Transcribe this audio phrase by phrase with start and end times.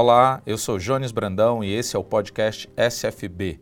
[0.00, 3.58] Olá, eu sou Jones Brandão e esse é o podcast SFB.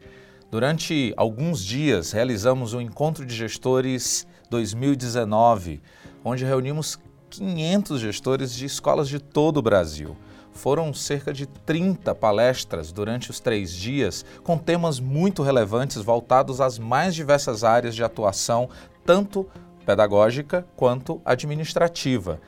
[0.51, 5.81] Durante alguns dias realizamos o Encontro de Gestores 2019,
[6.22, 6.99] onde reunimos
[7.31, 10.14] 500 gestores de escolas de todo o Brasil.
[10.53, 16.78] Foram cerca de 30 palestras durante os três dias, com temas muito relevantes voltados às
[16.78, 18.68] mais diversas áreas de atuação,
[19.06, 19.48] tanto
[19.87, 22.38] pedagógica quanto administrativa.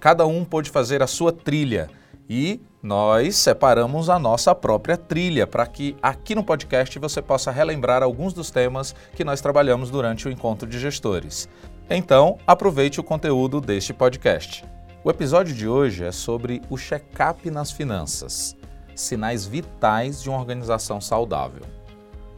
[0.00, 1.90] Cada um pôde fazer a sua trilha
[2.26, 8.02] e nós separamos a nossa própria trilha para que aqui no podcast você possa relembrar
[8.02, 11.48] alguns dos temas que nós trabalhamos durante o encontro de gestores.
[11.88, 14.66] Então, aproveite o conteúdo deste podcast.
[15.02, 18.54] O episódio de hoje é sobre o check-up nas finanças,
[18.94, 21.62] sinais vitais de uma organização saudável.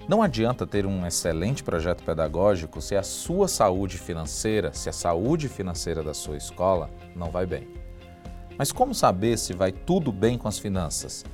[0.08, 5.48] Não adianta ter um excelente projeto pedagógico se a sua saúde financeira, se a saúde
[5.48, 7.85] financeira da sua escola não vai bem.
[8.58, 11.24] Mas como saber se vai tudo bem com as finanças?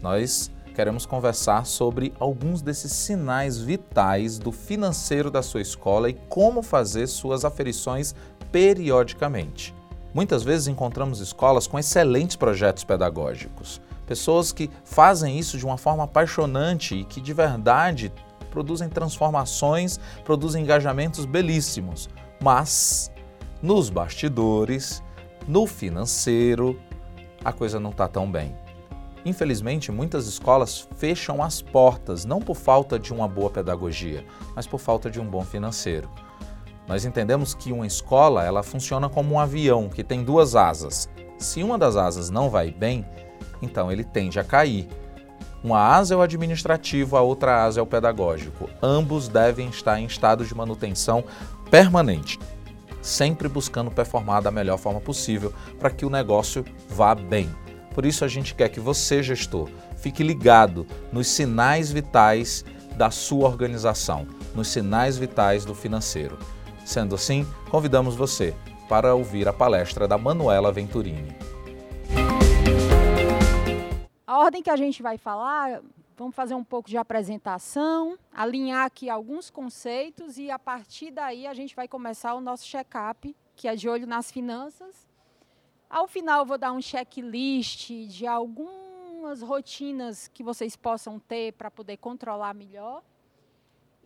[0.00, 6.62] Nós queremos conversar sobre alguns desses sinais vitais do financeiro da sua escola e como
[6.62, 8.14] fazer suas aferições
[8.50, 9.74] periodicamente.
[10.14, 16.04] Muitas vezes encontramos escolas com excelentes projetos pedagógicos, pessoas que fazem isso de uma forma
[16.04, 18.12] apaixonante e que de verdade
[18.50, 22.10] produzem transformações, produzem engajamentos belíssimos,
[22.42, 23.10] mas
[23.62, 25.02] nos bastidores,
[25.46, 26.78] no financeiro,
[27.44, 28.54] a coisa não está tão bem.
[29.24, 34.78] Infelizmente, muitas escolas fecham as portas não por falta de uma boa pedagogia, mas por
[34.78, 36.10] falta de um bom financeiro.
[36.88, 41.08] Nós entendemos que uma escola ela funciona como um avião que tem duas asas.
[41.38, 43.06] Se uma das asas não vai bem,
[43.60, 44.88] então ele tende a cair.
[45.62, 48.68] Uma asa é o administrativo, a outra asa é o pedagógico.
[48.82, 51.22] Ambos devem estar em estado de manutenção
[51.70, 52.38] permanente,
[53.02, 57.50] sempre buscando performar da melhor forma possível para que o negócio vá bem.
[57.94, 62.64] Por isso a gente quer que você, gestor, fique ligado nos sinais vitais
[62.96, 66.38] da sua organização, nos sinais vitais do financeiro.
[66.84, 68.54] Sendo assim, convidamos você
[68.88, 71.36] para ouvir a palestra da Manuela Venturini.
[74.26, 75.80] A ordem que a gente vai falar,
[76.22, 81.52] vamos fazer um pouco de apresentação, alinhar aqui alguns conceitos e a partir daí a
[81.52, 85.08] gente vai começar o nosso check-up, que é de olho nas finanças.
[85.90, 91.96] Ao final vou dar um checklist de algumas rotinas que vocês possam ter para poder
[91.96, 93.02] controlar melhor.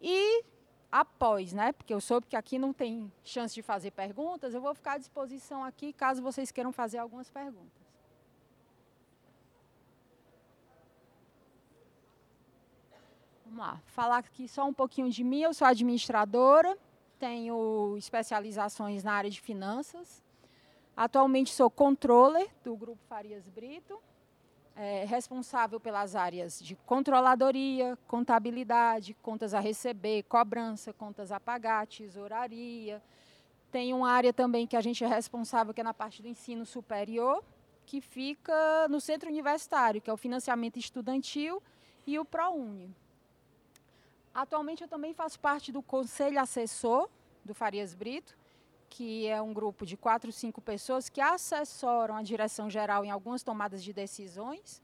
[0.01, 0.43] E
[0.91, 1.73] após, né?
[1.73, 4.99] Porque eu soube que aqui não tem chance de fazer perguntas, eu vou ficar à
[4.99, 7.86] disposição aqui caso vocês queiram fazer algumas perguntas.
[13.57, 15.41] Vamos lá, falar aqui só um pouquinho de mim.
[15.41, 16.77] Eu sou administradora,
[17.19, 20.23] tenho especializações na área de finanças.
[20.95, 23.99] Atualmente sou controller do Grupo Farias Brito,
[24.75, 33.03] é, responsável pelas áreas de controladoria, contabilidade, contas a receber, cobrança, contas a pagar, tesouraria.
[33.73, 36.67] Tem uma área também que a gente é responsável, que é na parte do ensino
[36.67, 37.43] superior,
[37.87, 41.63] que fica no centro universitário, que é o financiamento estudantil
[42.07, 42.95] e o ProUni.
[44.37, 47.09] Atualmente eu também faço parte do conselho assessor
[47.43, 48.37] do Farias Brito,
[48.91, 53.43] que é um grupo de quatro, cinco pessoas que assessoram a direção geral em algumas
[53.43, 54.83] tomadas de decisões,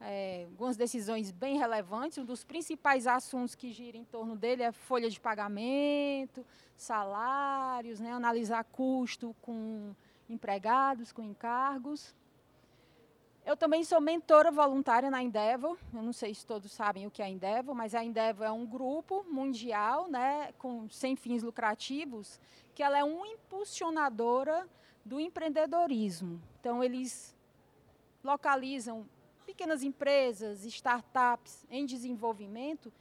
[0.00, 2.18] é, algumas decisões bem relevantes.
[2.18, 6.46] Um dos principais assuntos que gira em torno dele é folha de pagamento,
[6.76, 9.96] salários, né, analisar custo com
[10.30, 12.14] empregados, com encargos.
[13.44, 15.76] Eu também sou mentora voluntária na Endeavor.
[15.92, 18.52] Eu não sei se todos sabem o que é a Endeavor, mas a Endeavor é
[18.52, 22.40] um grupo mundial, né, com sem fins lucrativos,
[22.72, 24.68] que ela é uma impulsionadora
[25.04, 26.40] do empreendedorismo.
[26.60, 27.36] Então eles
[28.22, 29.04] localizam
[29.44, 32.92] pequenas empresas, startups em desenvolvimento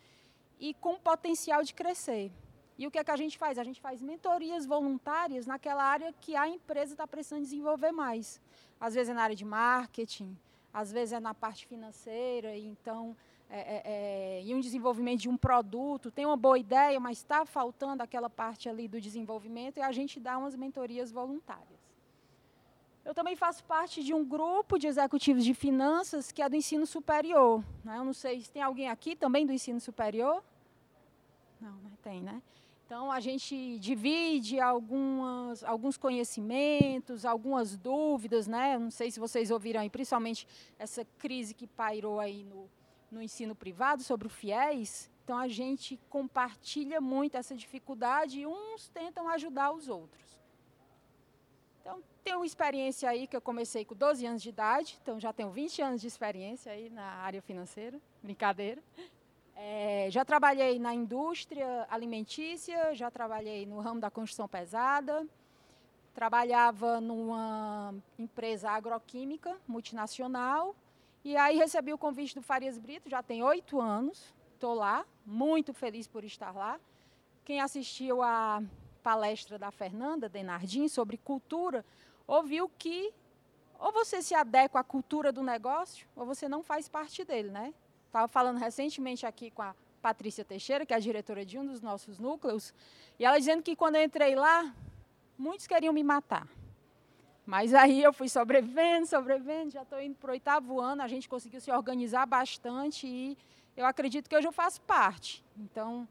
[0.59, 2.31] e com potencial de crescer.
[2.81, 3.59] E o que é que a gente faz?
[3.59, 8.41] A gente faz mentorias voluntárias naquela área que a empresa está precisando desenvolver mais.
[8.79, 10.35] Às vezes é na área de marketing,
[10.73, 13.15] às vezes é na parte financeira, então
[13.47, 18.01] é, é, é, um desenvolvimento de um produto, tem uma boa ideia, mas está faltando
[18.01, 21.79] aquela parte ali do desenvolvimento e a gente dá umas mentorias voluntárias.
[23.05, 26.87] Eu também faço parte de um grupo de executivos de finanças que é do ensino
[26.87, 27.63] superior.
[27.83, 27.95] Né?
[27.99, 30.43] Eu não sei se tem alguém aqui também do ensino superior.
[31.59, 31.91] Não, né?
[32.01, 32.41] tem, né?
[32.91, 38.77] Então, a gente divide algumas, alguns conhecimentos, algumas dúvidas, né?
[38.77, 40.45] Não sei se vocês ouviram aí, principalmente
[40.77, 42.69] essa crise que pairou aí no,
[43.09, 45.09] no ensino privado sobre o FIES.
[45.23, 50.37] Então, a gente compartilha muito essa dificuldade e uns tentam ajudar os outros.
[51.79, 55.31] Então, tenho uma experiência aí que eu comecei com 12 anos de idade, então já
[55.31, 58.83] tenho 20 anos de experiência aí na área financeira, brincadeira.
[59.63, 65.23] É, já trabalhei na indústria alimentícia, já trabalhei no ramo da construção pesada,
[66.15, 70.75] trabalhava numa empresa agroquímica multinacional
[71.23, 75.75] e aí recebi o convite do Farias Brito, já tem oito anos, estou lá, muito
[75.75, 76.79] feliz por estar lá.
[77.45, 78.63] Quem assistiu a
[79.03, 81.85] palestra da Fernanda Denardim sobre cultura,
[82.25, 83.13] ouviu que
[83.77, 87.75] ou você se adequa à cultura do negócio, ou você não faz parte dele, né?
[88.11, 91.79] Estava falando recentemente aqui com a Patrícia Teixeira, que é a diretora de um dos
[91.79, 92.73] nossos núcleos,
[93.17, 94.75] e ela dizendo que quando eu entrei lá,
[95.37, 96.45] muitos queriam me matar.
[97.45, 101.29] Mas aí eu fui sobrevivendo, sobrevivendo, já estou indo para o oitavo ano, a gente
[101.29, 103.37] conseguiu se organizar bastante e
[103.77, 105.41] eu acredito que hoje eu faço parte.
[105.57, 106.05] Então,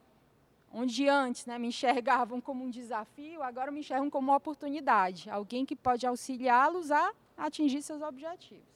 [0.72, 5.66] onde antes né, me enxergavam como um desafio, agora me enxergam como uma oportunidade, alguém
[5.66, 8.69] que pode auxiliá-los a atingir seus objetivos.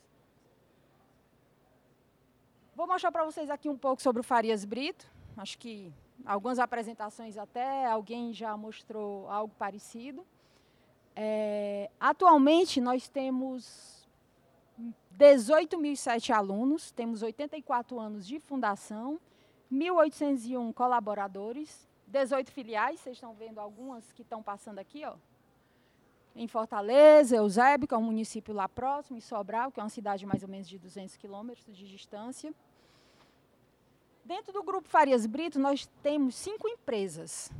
[2.77, 5.09] Vou mostrar para vocês aqui um pouco sobre o Farias Brito.
[5.37, 5.93] Acho que
[6.27, 10.27] algumas apresentações até alguém já mostrou algo parecido.
[11.15, 14.09] É, atualmente nós temos
[15.17, 19.21] 18.007 alunos, temos 84 anos de fundação,
[19.73, 25.15] 1.801 colaboradores, 18 filiais, vocês estão vendo algumas que estão passando aqui, ó.
[26.35, 30.27] Em Fortaleza, Eusébio, que é um município lá próximo, em Sobral, que é uma cidade
[30.27, 32.53] mais ou menos de 200 quilômetros de distância.
[34.25, 37.53] Dentro do Grupo Farias Brito, nós temos cinco empresas.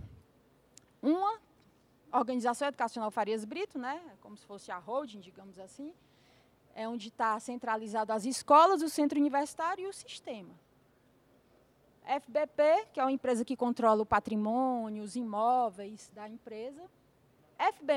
[1.01, 1.39] Uma,
[2.11, 5.93] Organização Educacional Farias Brito, né, como se fosse a holding, digamos assim,
[6.75, 10.55] é onde está centralizado as escolas, o centro universitário e o sistema.
[12.05, 16.83] FBP, que é uma empresa que controla o patrimônio, os imóveis da empresa.
[17.59, 17.95] FB+,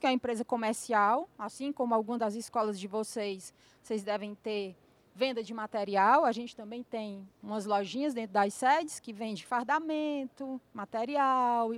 [0.00, 3.52] que é uma empresa comercial, assim como algumas das escolas de vocês,
[3.82, 4.76] vocês devem ter
[5.14, 6.24] venda de material.
[6.24, 11.72] A gente também tem umas lojinhas dentro das sedes que vende fardamento, material,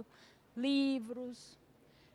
[0.57, 1.59] livros.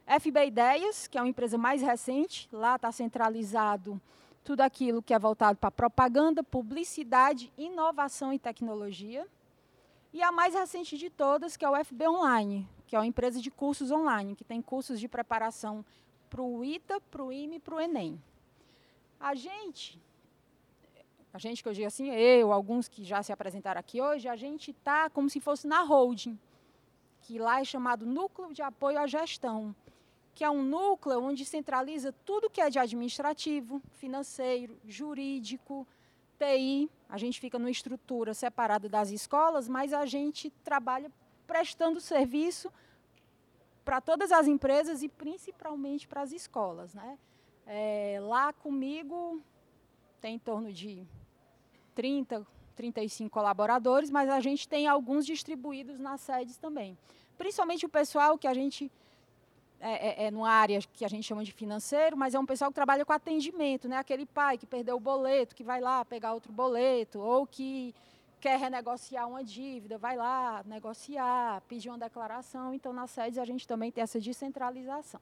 [0.05, 3.99] FB Ideias, que é uma empresa mais recente, lá está centralizado
[4.47, 9.27] tudo aquilo que é voltado para propaganda, publicidade, inovação e tecnologia.
[10.13, 13.41] E a mais recente de todas, que é o FB Online, que é uma empresa
[13.41, 15.85] de cursos online, que tem cursos de preparação
[16.29, 18.21] para o ITA, para o IME e para o ENEM.
[19.19, 19.99] A gente,
[21.33, 24.35] a gente que eu digo assim, eu, alguns que já se apresentaram aqui hoje, a
[24.35, 26.39] gente está como se fosse na holding,
[27.21, 29.75] que lá é chamado Núcleo de Apoio à Gestão,
[30.33, 35.87] que é um núcleo onde centraliza tudo que é de administrativo, financeiro, jurídico,
[36.37, 41.11] TI, a gente fica numa estrutura separada das escolas, mas a gente trabalha
[41.45, 42.71] prestando serviço
[43.83, 46.93] para todas as empresas e principalmente para as escolas.
[46.93, 47.17] Né?
[47.65, 49.41] É, lá comigo
[50.19, 51.05] tem em torno de
[51.95, 52.45] 30,
[52.75, 56.97] 35 colaboradores, mas a gente tem alguns distribuídos nas sedes também.
[57.37, 58.91] Principalmente o pessoal que a gente
[59.79, 62.71] é, é, é numa área que a gente chama de financeiro, mas é um pessoal
[62.71, 63.97] que trabalha com atendimento, né?
[63.97, 67.93] Aquele pai que perdeu o boleto, que vai lá pegar outro boleto, ou que
[68.39, 72.73] quer renegociar uma dívida, vai lá negociar, pedir uma declaração.
[72.73, 75.21] Então, na SEDES, a gente também tem essa descentralização.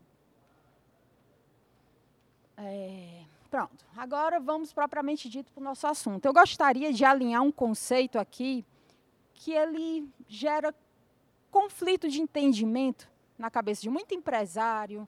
[2.58, 6.26] É, pronto, agora vamos propriamente dito para o nosso assunto.
[6.26, 8.66] Eu gostaria de alinhar um conceito aqui
[9.34, 10.74] que ele gera
[11.52, 15.08] conflito de entendimento na cabeça de muito empresário.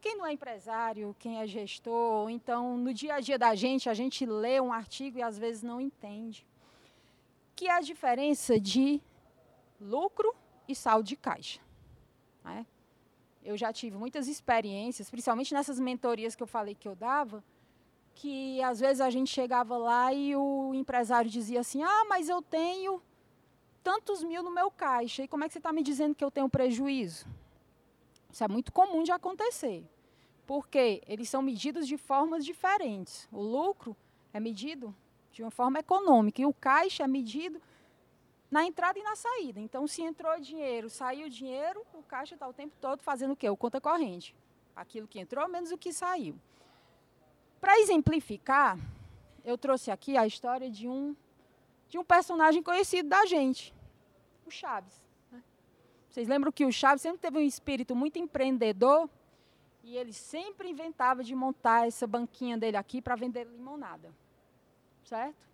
[0.00, 3.94] Quem não é empresário, quem é gestor, então no dia a dia da gente, a
[3.94, 6.46] gente lê um artigo e às vezes não entende.
[7.56, 9.00] Que é a diferença de
[9.80, 10.34] lucro
[10.68, 11.60] e saldo de caixa.
[12.44, 12.66] Né?
[13.42, 17.42] Eu já tive muitas experiências, principalmente nessas mentorias que eu falei que eu dava,
[18.14, 22.40] que às vezes a gente chegava lá e o empresário dizia assim: Ah, mas eu
[22.40, 23.02] tenho
[23.82, 26.30] tantos mil no meu caixa, e como é que você está me dizendo que eu
[26.30, 27.26] tenho prejuízo?
[28.34, 29.88] Isso é muito comum de acontecer.
[30.44, 33.28] Porque eles são medidos de formas diferentes.
[33.30, 33.96] O lucro
[34.32, 34.92] é medido
[35.30, 37.62] de uma forma econômica e o caixa é medido
[38.50, 39.60] na entrada e na saída.
[39.60, 43.48] Então, se entrou dinheiro, saiu dinheiro, o caixa está o tempo todo fazendo o quê?
[43.48, 44.34] O conta corrente.
[44.74, 46.34] Aquilo que entrou menos o que saiu.
[47.60, 48.76] Para exemplificar,
[49.44, 51.14] eu trouxe aqui a história de um,
[51.88, 53.72] de um personagem conhecido da gente,
[54.44, 55.03] o Chaves.
[56.14, 59.10] Vocês lembram que o Chaves sempre teve um espírito muito empreendedor
[59.82, 64.14] e ele sempre inventava de montar essa banquinha dele aqui para vender limonada.
[65.02, 65.44] Certo?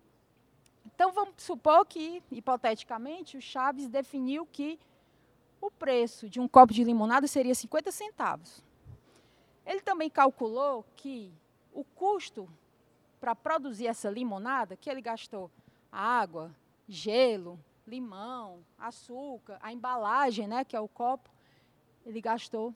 [0.85, 4.79] Então vamos supor que, hipoteticamente, o Chaves definiu que
[5.59, 8.63] o preço de um copo de limonada seria 50 centavos.
[9.65, 11.33] Ele também calculou que
[11.73, 12.47] o custo
[13.19, 15.49] para produzir essa limonada, que ele gastou
[15.91, 16.55] água,
[16.87, 21.29] gelo, limão, açúcar, a embalagem, né, que é o copo,
[22.05, 22.75] ele gastou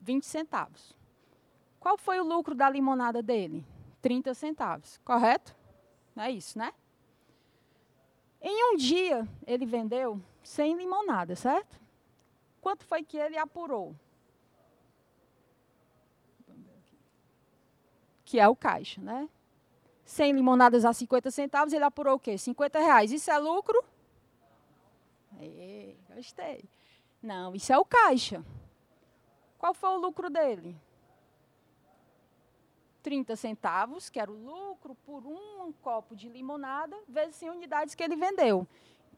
[0.00, 0.94] 20 centavos.
[1.78, 3.64] Qual foi o lucro da limonada dele?
[4.02, 5.54] 30 centavos, correto?
[6.16, 6.72] É isso, né?
[8.42, 11.78] Em um dia, ele vendeu 100 limonadas, certo?
[12.60, 13.94] Quanto foi que ele apurou?
[18.24, 19.28] Que é o caixa, né?
[20.04, 22.36] 100 limonadas a 50 centavos, ele apurou o quê?
[22.36, 23.12] 50 reais.
[23.12, 23.82] Isso é lucro?
[25.44, 26.64] Ei, gostei.
[27.22, 28.44] Não, isso é o caixa.
[29.58, 30.76] Qual foi o lucro dele?
[33.02, 38.02] 30 centavos, que era o lucro por um copo de limonada, vezes 100 unidades que
[38.02, 38.66] ele vendeu.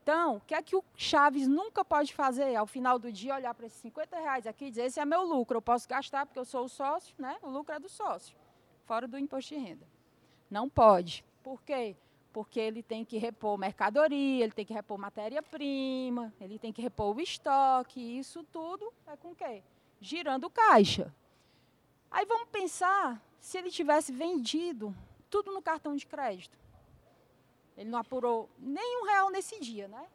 [0.02, 2.56] Então, o que é que o Chaves nunca pode fazer?
[2.56, 5.22] Ao final do dia, olhar para esses 50 reais aqui e dizer, esse é meu
[5.22, 7.36] lucro, eu posso gastar porque eu sou o sócio, né?
[7.40, 8.36] o lucro é do sócio,
[8.84, 9.86] fora do imposto de renda.
[10.50, 11.24] Não pode.
[11.42, 11.96] Por quê?
[11.96, 12.11] Porque
[12.56, 17.20] ele tem que repor mercadoria, ele tem que repor matéria-prima, ele tem que repor o
[17.20, 19.62] estoque, isso tudo é com o quê?
[20.00, 21.14] Girando caixa.
[22.10, 24.94] Aí vamos pensar se ele tivesse vendido
[25.28, 26.58] tudo no cartão de crédito.
[27.76, 30.06] Ele não apurou nem um real nesse dia, né?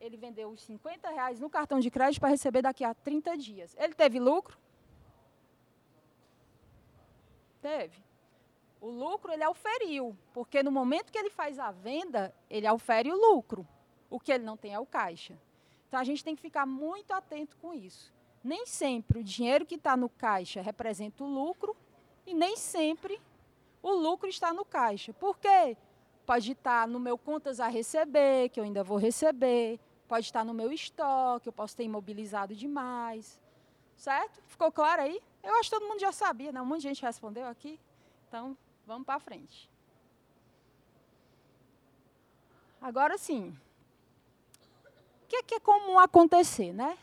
[0.00, 3.76] Ele vendeu os 50 reais no cartão de crédito para receber daqui a 30 dias.
[3.78, 4.58] Ele teve lucro?
[7.60, 8.02] Teve.
[8.82, 13.16] O lucro ele auferiu, porque no momento que ele faz a venda, ele aufere o
[13.16, 13.64] lucro.
[14.10, 15.38] O que ele não tem é o caixa.
[15.86, 18.12] Então a gente tem que ficar muito atento com isso.
[18.42, 21.76] Nem sempre o dinheiro que está no caixa representa o lucro
[22.26, 23.20] e nem sempre
[23.80, 25.12] o lucro está no caixa.
[25.12, 25.76] Por quê?
[26.26, 30.52] Pode estar no meu contas a receber, que eu ainda vou receber, pode estar no
[30.52, 33.40] meu estoque, eu posso ter imobilizado demais.
[33.94, 34.42] Certo?
[34.48, 35.20] Ficou claro aí?
[35.40, 36.60] Eu acho que todo mundo já sabia, né?
[36.60, 37.78] Um monte de gente respondeu aqui.
[38.26, 39.70] Então, vamos para frente.
[42.80, 43.56] Agora sim.
[45.22, 46.98] O que é, que é comum acontecer, né?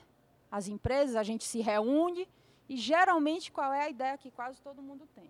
[0.51, 2.27] As empresas, a gente se reúne,
[2.67, 5.29] e geralmente qual é a ideia que quase todo mundo tem?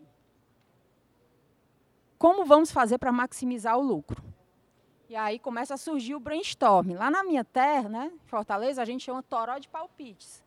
[2.17, 4.21] Como vamos fazer para maximizar o lucro?
[5.07, 6.93] E aí começa a surgir o brainstorm.
[6.93, 10.43] Lá na minha terra, né, Fortaleza, a gente chama toró de palpites,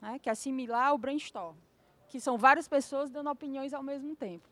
[0.00, 1.56] né, que é similar ao brainstorm,
[2.08, 4.48] que são várias pessoas dando opiniões ao mesmo tempo.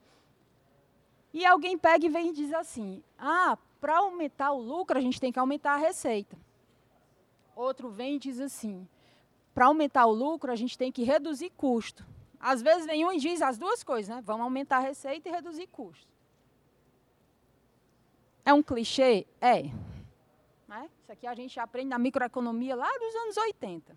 [1.35, 5.21] E alguém pega e vem e diz assim: ah, para aumentar o lucro, a gente
[5.21, 6.39] tem que aumentar a receita.
[7.57, 8.89] Outro vem e diz assim:
[9.53, 12.07] para aumentar o lucro, a gente tem que reduzir custo.
[12.39, 14.23] Às vezes vem um e diz as duas coisas, né?
[14.25, 16.07] Vamos aumentar a receita e reduzir custo.
[18.45, 19.27] É um clichê?
[19.41, 19.63] É.
[20.69, 20.89] Né?
[21.03, 23.97] Isso aqui a gente aprende na microeconomia lá dos anos 80.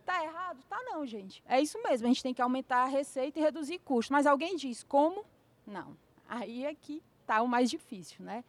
[0.00, 0.62] Está errado?
[0.68, 1.42] Tá não, gente.
[1.46, 4.12] É isso mesmo, a gente tem que aumentar a receita e reduzir custo.
[4.12, 5.24] Mas alguém diz como?
[5.66, 5.96] Não.
[6.28, 8.44] Aí é que está o mais difícil, né?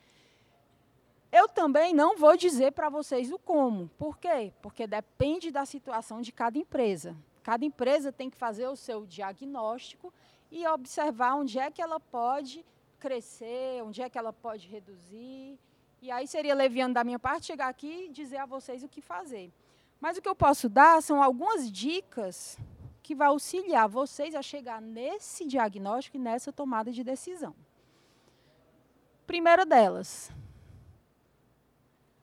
[1.32, 3.90] Eu também não vou dizer para vocês o como.
[3.98, 4.54] Por quê?
[4.62, 7.16] Porque depende da situação de cada empresa.
[7.44, 10.14] Cada empresa tem que fazer o seu diagnóstico
[10.50, 12.66] e observar onde é que ela pode
[13.00, 15.60] crescer, onde é que ela pode reduzir.
[16.02, 19.02] E aí seria leviano da minha parte chegar aqui e dizer a vocês o que
[19.02, 19.52] fazer.
[20.00, 22.58] Mas o que eu posso dar são algumas dicas
[23.04, 27.56] que vai auxiliar vocês a chegar nesse diagnóstico e nessa tomada de decisão.
[29.26, 30.32] Primeira delas,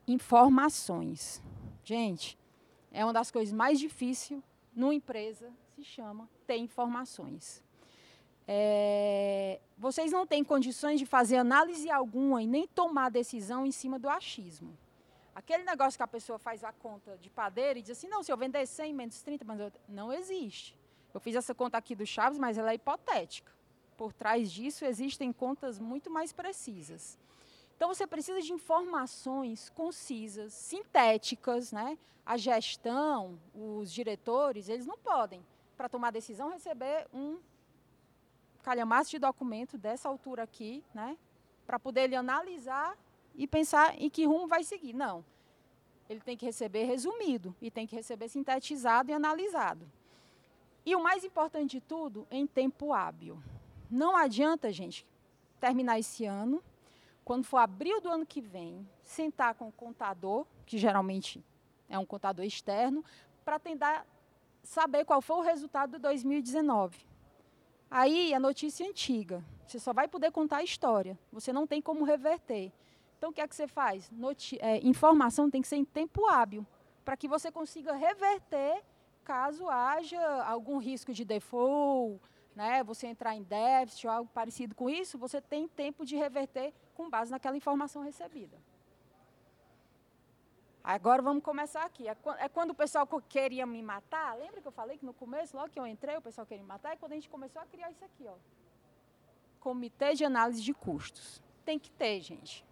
[0.06, 1.42] informações.
[1.85, 2.38] Gente,
[2.92, 4.40] é uma das coisas mais difíceis
[4.75, 7.62] numa empresa, se chama ter informações.
[8.47, 13.99] É, vocês não têm condições de fazer análise alguma e nem tomar decisão em cima
[13.99, 14.76] do achismo.
[15.35, 18.30] Aquele negócio que a pessoa faz a conta de padeiro e diz assim, não, se
[18.30, 19.73] eu vender 100 menos 30, mas eu...
[19.88, 20.76] não existe.
[21.12, 23.50] Eu fiz essa conta aqui do Chaves, mas ela é hipotética.
[24.02, 27.16] Por trás disso existem contas muito mais precisas.
[27.76, 31.97] Então você precisa de informações concisas, sintéticas, né?
[32.26, 35.40] A gestão, os diretores, eles não podem,
[35.76, 37.38] para tomar decisão, receber um
[38.64, 41.16] calhamaço de documento dessa altura aqui, né?
[41.64, 42.99] Para poder ele analisar
[43.37, 44.94] e pensar em que rumo vai seguir.
[44.94, 45.25] Não.
[46.09, 49.88] Ele tem que receber resumido e tem que receber sintetizado e analisado.
[50.85, 53.40] E o mais importante de tudo, em tempo hábil.
[53.92, 55.06] Não adianta, gente,
[55.61, 56.64] terminar esse ano
[57.22, 61.44] quando for abril do ano que vem, sentar com o contador, que geralmente
[61.90, 63.04] é um contador externo,
[63.44, 64.06] para tentar
[64.62, 67.06] saber qual foi o resultado de 2019.
[67.90, 69.44] Aí a notícia é antiga.
[69.66, 71.18] Você só vai poder contar a história.
[71.30, 72.72] Você não tem como reverter.
[73.18, 74.11] Então o que é que você faz?
[74.11, 76.66] Noti é, informação tem que ser em tempo hábil,
[77.04, 78.82] para que você consiga reverter
[79.22, 82.18] caso haja algum risco de default,
[82.54, 86.73] né, você entrar em déficit ou algo parecido com isso, você tem tempo de reverter
[86.94, 88.59] com base naquela informação recebida.
[90.85, 92.09] Agora vamos começar aqui.
[92.09, 94.37] É, é quando o pessoal queria me matar.
[94.37, 96.68] Lembra que eu falei que no começo, logo que eu entrei, o pessoal queria me
[96.68, 96.92] matar?
[96.92, 98.35] É quando a gente começou a criar isso aqui, ó.
[99.61, 101.40] Comitê de análise de custos.
[101.64, 102.66] Tem que ter, gente.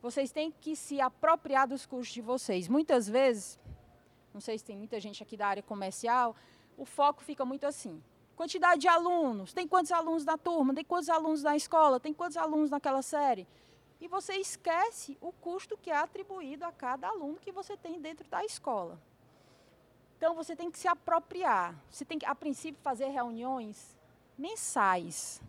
[0.00, 2.68] Vocês têm que se apropriar dos custos de vocês.
[2.68, 3.58] Muitas vezes,
[4.32, 6.36] não sei se tem muita gente aqui da área comercial,
[6.76, 8.00] o foco fica muito assim.
[8.36, 12.36] Quantidade de alunos, tem quantos alunos na turma, tem quantos alunos na escola, tem quantos
[12.36, 13.46] alunos naquela série
[14.02, 18.28] e você esquece o custo que é atribuído a cada aluno que você tem dentro
[18.28, 19.00] da escola.
[20.16, 21.80] Então você tem que se apropriar.
[21.88, 23.96] Você tem que, a princípio, fazer reuniões
[24.36, 25.40] mensais.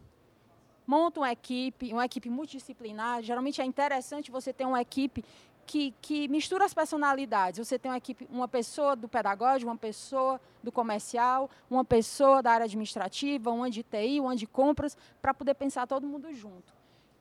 [0.85, 3.23] Monta uma equipe, uma equipe multidisciplinar.
[3.23, 5.25] Geralmente é interessante você ter uma equipe
[5.65, 7.65] que, que mistura as personalidades.
[7.65, 12.51] Você tem uma equipe, uma pessoa do pedagógico, uma pessoa do comercial, uma pessoa da
[12.51, 16.73] área administrativa, uma de TI, uma de compras, para poder pensar todo mundo junto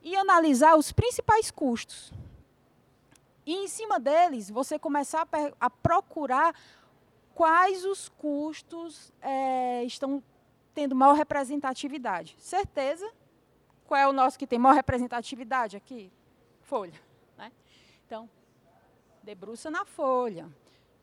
[0.02, 2.12] e analisar os principais custos.
[3.46, 6.54] E em cima deles, você começar a, a procurar
[7.34, 10.22] quais os custos é, estão
[10.74, 12.34] tendo maior representatividade.
[12.38, 13.10] Certeza?
[13.86, 16.10] Qual é o nosso que tem maior representatividade aqui?
[16.60, 17.11] Folha.
[18.12, 18.28] Então,
[19.22, 20.46] debruça na folha.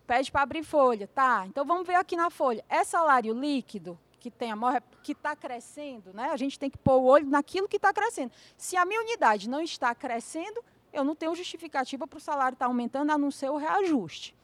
[0.05, 1.07] Pede para abrir folha.
[1.07, 2.63] Tá, então vamos ver aqui na folha.
[2.69, 3.97] É salário líquido?
[4.19, 6.29] que tem a maior, que está crescendo, né?
[6.29, 8.33] A gente tem que pôr o olho naquilo que está crescendo.
[8.57, 10.61] Se a minha unidade não está crescendo,
[10.91, 14.35] eu não tenho justificativa para o salário estar tá aumentando, a não ser o reajuste.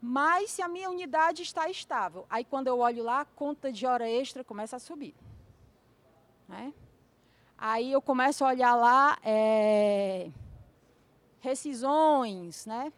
[0.00, 3.84] Mas se a minha unidade está estável, aí quando eu olho lá, a conta de
[3.84, 5.16] hora extra começa a subir.
[6.46, 6.72] Né?
[7.58, 10.30] Aí eu começo a olhar lá é,
[11.40, 12.92] rescisões, né?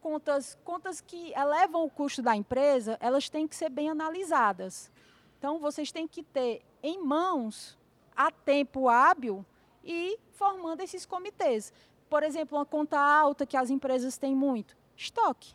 [0.00, 4.90] Contas, contas que elevam o custo da empresa, elas têm que ser bem analisadas.
[5.38, 7.78] Então, vocês têm que ter em mãos,
[8.14, 9.44] a tempo hábil,
[9.82, 11.72] e formando esses comitês.
[12.08, 15.54] Por exemplo, uma conta alta que as empresas têm muito, estoque.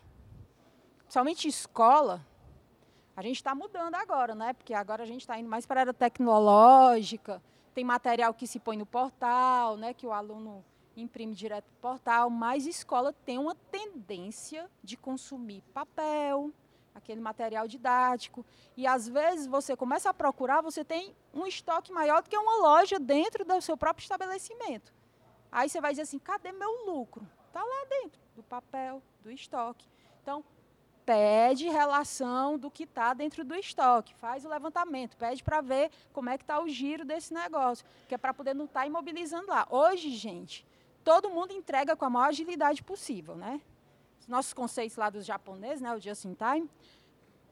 [1.08, 2.24] Somente escola,
[3.16, 4.52] a gente está mudando agora, né?
[4.52, 7.42] Porque agora a gente está indo mais para a área tecnológica,
[7.74, 9.92] tem material que se põe no portal, né?
[9.92, 10.64] Que o aluno
[11.00, 16.52] imprime direto no portal, mas escola tem uma tendência de consumir papel,
[16.94, 18.44] aquele material didático.
[18.76, 22.58] E às vezes você começa a procurar, você tem um estoque maior do que uma
[22.58, 24.92] loja dentro do seu próprio estabelecimento.
[25.50, 27.26] Aí você vai dizer assim: cadê meu lucro?
[27.48, 29.88] Está lá dentro do papel, do estoque.
[30.22, 30.44] Então,
[31.04, 36.30] pede relação do que está dentro do estoque, faz o levantamento, pede para ver como
[36.30, 39.48] é que está o giro desse negócio, que é para poder não estar tá imobilizando
[39.48, 39.66] lá.
[39.70, 40.64] Hoje, gente,
[41.04, 43.60] todo mundo entrega com a maior agilidade possível, né?
[44.30, 46.70] nossos conceitos lá dos japoneses, né, o just in time.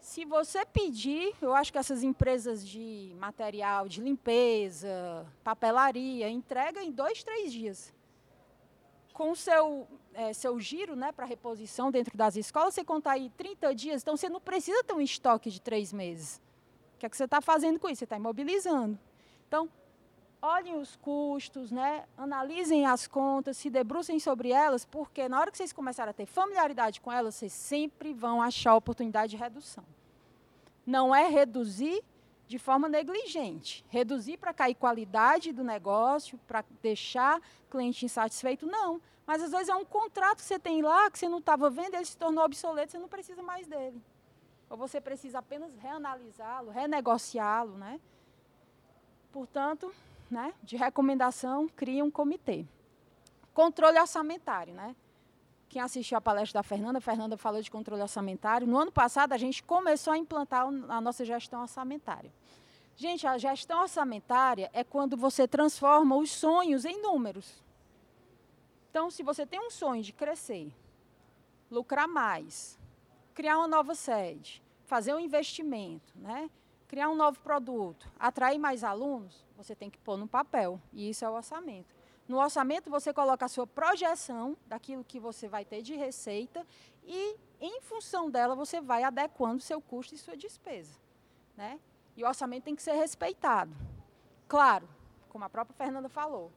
[0.00, 6.92] Se você pedir, eu acho que essas empresas de material, de limpeza, papelaria, entrega em
[6.92, 7.92] dois, três dias.
[9.12, 13.28] Com o seu, é, seu giro né, para reposição dentro das escolas, você contar aí
[13.36, 16.40] 30 dias, então você não precisa ter um estoque de três meses.
[16.94, 17.98] O que é que você está fazendo com isso?
[17.98, 18.96] Você está imobilizando.
[19.48, 19.68] Então,
[20.40, 22.04] olhem os custos, né?
[22.16, 26.26] analisem as contas, se debrucem sobre elas, porque na hora que vocês começarem a ter
[26.26, 29.84] familiaridade com elas, vocês sempre vão achar oportunidade de redução.
[30.86, 32.02] Não é reduzir
[32.46, 39.00] de forma negligente, reduzir para cair qualidade do negócio, para deixar cliente insatisfeito, não.
[39.26, 41.94] Mas às vezes é um contrato que você tem lá, que você não estava vendo,
[41.94, 44.02] ele se tornou obsoleto, você não precisa mais dele.
[44.70, 48.00] Ou você precisa apenas reanalisá-lo, renegociá-lo, né?
[49.30, 49.92] Portanto,
[50.30, 52.66] né, de recomendação, cria um comitê.
[53.54, 54.94] Controle orçamentário, né?
[55.68, 58.66] Quem assistiu a palestra da Fernanda, a Fernanda falou de controle orçamentário.
[58.66, 62.32] No ano passado, a gente começou a implantar a nossa gestão orçamentária.
[62.96, 67.62] Gente, a gestão orçamentária é quando você transforma os sonhos em números.
[68.90, 70.72] Então, se você tem um sonho de crescer,
[71.70, 72.78] lucrar mais,
[73.34, 76.50] criar uma nova sede, fazer um investimento, né?
[76.88, 80.80] Criar um novo produto, atrair mais alunos, você tem que pôr no papel.
[80.92, 81.94] E isso é o orçamento.
[82.26, 86.66] No orçamento, você coloca a sua projeção daquilo que você vai ter de receita
[87.06, 90.98] e, em função dela, você vai adequando seu custo e sua despesa.
[91.56, 91.78] Né?
[92.16, 93.74] E o orçamento tem que ser respeitado.
[94.46, 94.88] Claro,
[95.28, 96.50] como a própria Fernanda falou,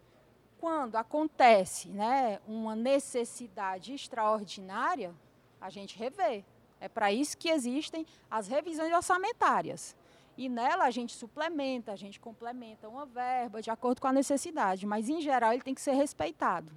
[0.60, 5.14] quando acontece né, uma necessidade extraordinária,
[5.60, 6.44] a gente revê.
[6.80, 9.96] É para isso que existem as revisões orçamentárias.
[10.38, 14.86] E nela a gente suplementa, a gente complementa uma verba de acordo com a necessidade,
[14.86, 16.72] mas em geral ele tem que ser respeitado.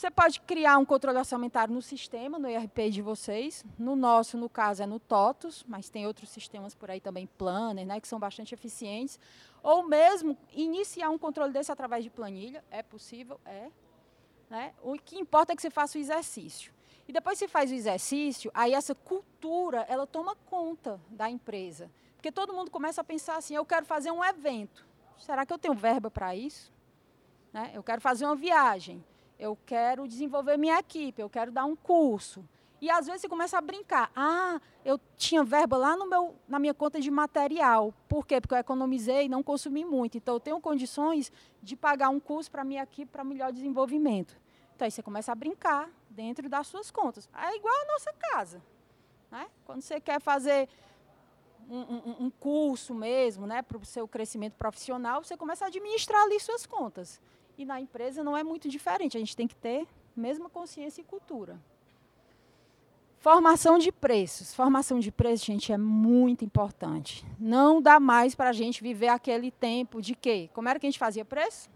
[0.00, 3.62] Você pode criar um controle orçamentário no sistema, no ERP de vocês.
[3.78, 7.84] No nosso, no caso, é no TOTUS, mas tem outros sistemas por aí também, Planner,
[7.86, 9.20] né, que são bastante eficientes.
[9.62, 12.64] Ou mesmo iniciar um controle desse através de planilha.
[12.70, 13.38] É possível?
[13.44, 13.68] É.
[14.48, 14.72] Né?
[14.82, 16.72] O que importa é que você faça o exercício.
[17.06, 21.90] E depois você faz o exercício, aí essa cultura, ela toma conta da empresa.
[22.20, 24.86] Porque todo mundo começa a pensar assim, eu quero fazer um evento.
[25.18, 26.72] Será que eu tenho verba para isso?
[27.52, 27.72] Né?
[27.74, 29.02] Eu quero fazer uma viagem
[29.40, 32.46] eu quero desenvolver minha equipe, eu quero dar um curso.
[32.80, 34.10] E às vezes você começa a brincar.
[34.14, 37.92] Ah, eu tinha verba lá no meu, na minha conta de material.
[38.08, 38.40] Por quê?
[38.40, 40.16] Porque eu economizei e não consumi muito.
[40.16, 44.34] Então, eu tenho condições de pagar um curso para minha equipe para melhor desenvolvimento.
[44.74, 47.28] Então, aí você começa a brincar dentro das suas contas.
[47.34, 48.62] É igual a nossa casa.
[49.30, 49.46] Né?
[49.66, 50.66] Quando você quer fazer
[51.76, 56.40] um, um, curso mesmo né, para o seu crescimento profissional, você começa a administrar ali
[56.40, 57.20] suas contas.
[57.56, 61.04] E na empresa não é muito diferente, a gente tem que ter mesma consciência e
[61.04, 61.60] cultura.
[63.18, 64.54] Formação de preços.
[64.54, 67.24] Formação de preços, gente, é muito importante.
[67.38, 70.48] Não dá mais para a gente viver aquele tempo de quê?
[70.54, 71.68] Como era que a gente fazia preço?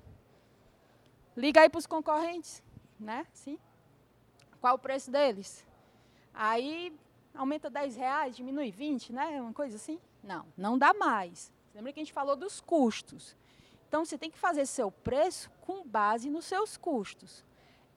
[1.36, 2.62] Liga aí para os concorrentes,
[2.98, 3.26] né?
[3.32, 3.58] Sim.
[4.58, 5.66] Qual o preço deles?
[6.32, 6.94] Aí
[7.34, 9.40] aumenta 10 reais, diminui 20, né?
[9.40, 10.00] Uma coisa assim?
[10.22, 11.52] Não, não dá mais.
[11.74, 13.36] Lembra que a gente falou dos custos.
[13.88, 17.44] Então, você tem que fazer seu preço com base nos seus custos.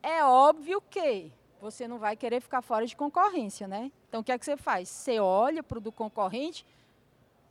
[0.02, 3.92] É óbvio que você não vai querer ficar fora de concorrência, né?
[4.08, 4.90] Então, o que é que você faz?
[4.90, 6.66] Você olha para o do concorrente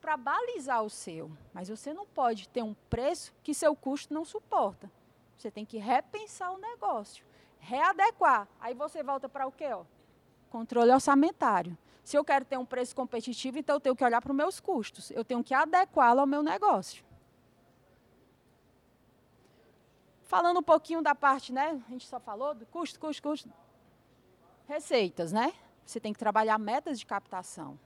[0.01, 1.31] para balizar o seu.
[1.53, 4.91] Mas você não pode ter um preço que seu custo não suporta.
[5.37, 7.25] Você tem que repensar o negócio,
[7.59, 8.49] readequar.
[8.61, 9.73] Aí você volta para o quê?
[9.73, 9.85] Ó?
[10.51, 11.77] Controle orçamentário.
[12.05, 14.61] Se eu quero ter um preço competitivo, então eu tenho que olhar para os meus
[14.61, 15.11] custos.
[15.11, 17.05] Eu tenho que adequá-lo ao meu negócio.
[20.23, 21.83] Falando um pouquinho da parte, né?
[21.87, 23.53] A gente só falou do custo, custo, custo.
[24.67, 25.53] Receitas, né?
[25.85, 27.79] Você tem que trabalhar metas de captação.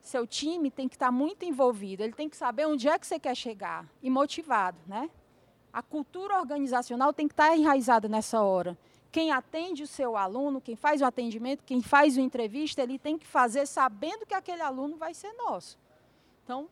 [0.00, 3.18] Seu time tem que estar muito envolvido, ele tem que saber onde é que você
[3.18, 5.10] quer chegar e motivado, né?
[5.72, 8.78] A cultura organizacional tem que estar enraizada nessa hora.
[9.14, 13.16] Quem atende o seu aluno, quem faz o atendimento, quem faz o entrevista, ele tem
[13.16, 15.78] que fazer sabendo que aquele aluno vai ser nosso.
[16.42, 16.68] Então,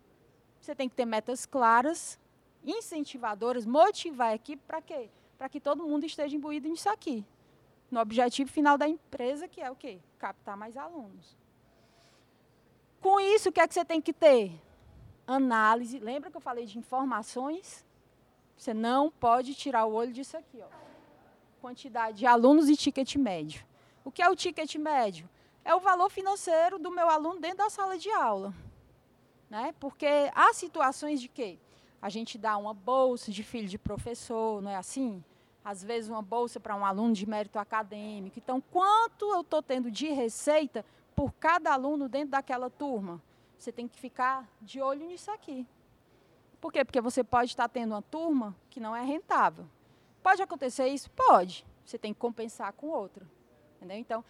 [0.61, 2.19] você tem que ter metas claras,
[2.65, 5.09] incentivadoras, motivar a equipe para quê?
[5.39, 7.25] Para que todo mundo esteja imbuído nisso aqui.
[7.89, 10.01] No objetivo final da empresa, que é o quê?
[10.19, 11.39] Captar mais alunos.
[13.01, 14.51] Com isso, o que é que você tem que ter?
[15.29, 16.01] Análise.
[16.01, 17.87] Lembra que eu falei de informações?
[18.57, 20.61] Você não pode tirar o olho disso aqui.
[20.61, 20.92] Ó.
[21.63, 23.65] Quantidade de alunos e ticket médio.
[24.05, 25.27] O que é o ticket médio?
[25.65, 28.53] É o valor financeiro do meu aluno dentro da sala de aula.
[29.49, 29.75] Né?
[29.81, 31.59] Porque há situações de quê?
[32.03, 35.23] a gente dá uma bolsa de filho de professor, não é assim?
[35.65, 38.37] Às vezes uma bolsa para um aluno de mérito acadêmico.
[38.37, 43.23] Então, quanto eu estou tendo de receita por cada aluno dentro daquela turma?
[43.57, 45.65] Você tem que ficar de olho nisso aqui.
[46.61, 46.85] Por quê?
[46.85, 49.65] Porque você pode estar tendo uma turma que não é rentável.
[50.23, 51.11] Pode acontecer isso?
[51.11, 51.67] Pode.
[51.85, 53.27] Você tem que compensar com outra.
[53.77, 53.99] Entendeu?
[53.99, 54.25] Então,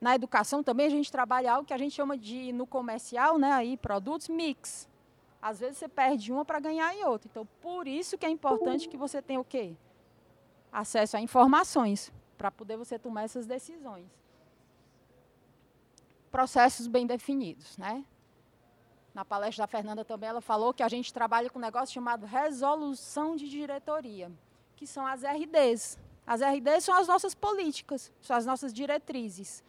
[0.00, 3.52] na educação também a gente trabalha algo que a gente chama de, no comercial, né,
[3.52, 4.88] aí, produtos mix.
[5.40, 7.28] Às vezes você perde uma para ganhar em outra.
[7.30, 9.74] Então, por isso que é importante que você tenha o quê?
[10.70, 14.06] Acesso a informações para poder você tomar essas decisões.
[16.30, 18.04] Processos bem definidos, né?
[19.14, 22.26] Na palestra da Fernanda também ela falou que a gente trabalha com um negócio chamado
[22.26, 24.30] resolução de diretoria,
[24.76, 25.98] que são as RDs.
[26.26, 29.62] As RDs são as nossas políticas, são as nossas diretrizes.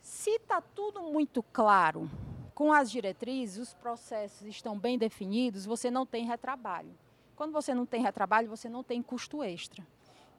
[0.00, 2.10] Se está tudo muito claro,
[2.54, 6.90] com as diretrizes, os processos estão bem definidos, você não tem retrabalho.
[7.36, 9.86] Quando você não tem retrabalho, você não tem custo extra.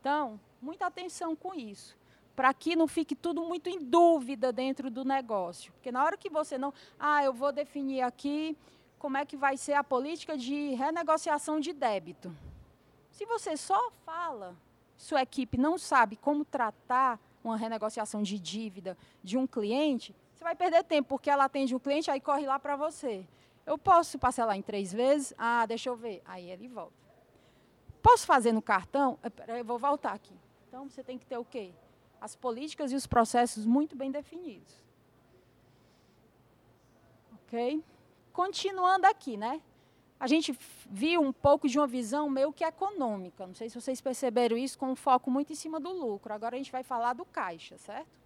[0.01, 1.97] Então, muita atenção com isso,
[2.35, 5.71] para que não fique tudo muito em dúvida dentro do negócio.
[5.73, 8.57] Porque na hora que você não, ah, eu vou definir aqui
[8.97, 12.35] como é que vai ser a política de renegociação de débito.
[13.19, 14.55] Se você só fala,
[14.95, 20.55] sua equipe não sabe como tratar uma renegociação de dívida de um cliente, você vai
[20.55, 23.27] perder tempo, porque ela atende um cliente, aí corre lá para você.
[23.65, 25.33] Eu posso parcelar em três vezes?
[25.37, 26.21] Ah, deixa eu ver.
[26.23, 26.93] Aí ele volta.
[28.01, 29.19] Posso fazer no cartão?
[29.49, 30.39] Eu vou voltar aqui.
[30.69, 31.73] Então, você tem que ter o quê?
[32.21, 34.81] As políticas e os processos muito bem definidos.
[37.33, 37.83] Ok?
[38.31, 39.61] Continuando aqui, né?
[40.19, 40.57] A gente
[40.89, 43.47] viu um pouco de uma visão meio que econômica.
[43.47, 46.33] Não sei se vocês perceberam isso, com um foco muito em cima do lucro.
[46.33, 48.19] Agora a gente vai falar do caixa, certo?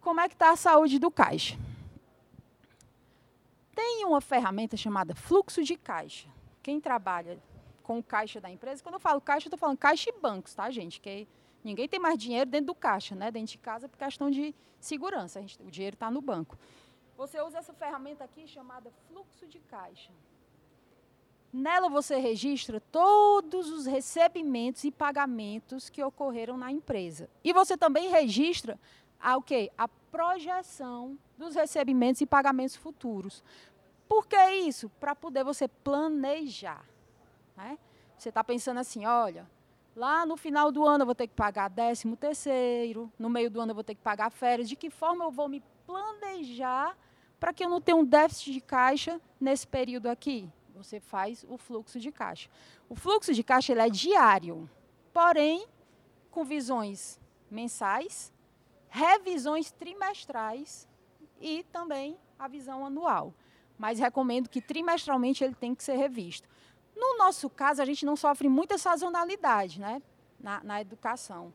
[0.00, 1.58] como é que está a saúde do caixa.
[3.74, 6.26] Tem uma ferramenta chamada fluxo de caixa.
[6.62, 7.38] Quem trabalha
[7.82, 10.54] com o caixa da empresa, quando eu falo caixa, eu estou falando caixa e bancos,
[10.54, 11.00] tá, gente?
[11.00, 11.28] Que
[11.62, 13.30] Ninguém tem mais dinheiro dentro do caixa, né?
[13.30, 15.40] dentro de casa, por questão de segurança.
[15.42, 16.58] Gente, o dinheiro está no banco.
[17.16, 20.10] Você usa essa ferramenta aqui chamada fluxo de caixa.
[21.52, 27.28] Nela você registra todos os recebimentos e pagamentos que ocorreram na empresa.
[27.42, 28.78] E você também registra
[29.20, 29.70] a, o quê?
[29.76, 33.42] a projeção dos recebimentos e pagamentos futuros.
[34.08, 34.88] Por que isso?
[35.00, 36.84] Para poder você planejar.
[37.56, 37.78] Né?
[38.16, 39.48] Você está pensando assim, olha,
[39.96, 43.60] lá no final do ano eu vou ter que pagar décimo terceiro, no meio do
[43.60, 44.68] ano eu vou ter que pagar férias.
[44.68, 46.96] De que forma eu vou me planejar
[47.40, 50.48] para que eu não tenha um déficit de caixa nesse período aqui?
[50.82, 52.48] Você faz o fluxo de caixa.
[52.88, 54.68] O fluxo de caixa ele é diário,
[55.12, 55.66] porém
[56.30, 58.32] com visões mensais,
[58.88, 60.88] revisões trimestrais
[61.40, 63.34] e também a visão anual.
[63.78, 66.48] Mas recomendo que trimestralmente ele tem que ser revisto.
[66.94, 70.02] No nosso caso, a gente não sofre muita sazonalidade né,
[70.38, 71.52] na, na educação.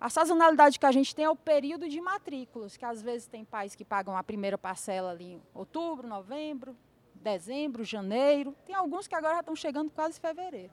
[0.00, 3.44] A sazonalidade que a gente tem é o período de matrículas, que às vezes tem
[3.44, 6.76] pais que pagam a primeira parcela ali em outubro, novembro,
[7.18, 8.54] dezembro, janeiro.
[8.64, 10.72] Tem alguns que agora já estão chegando quase fevereiro.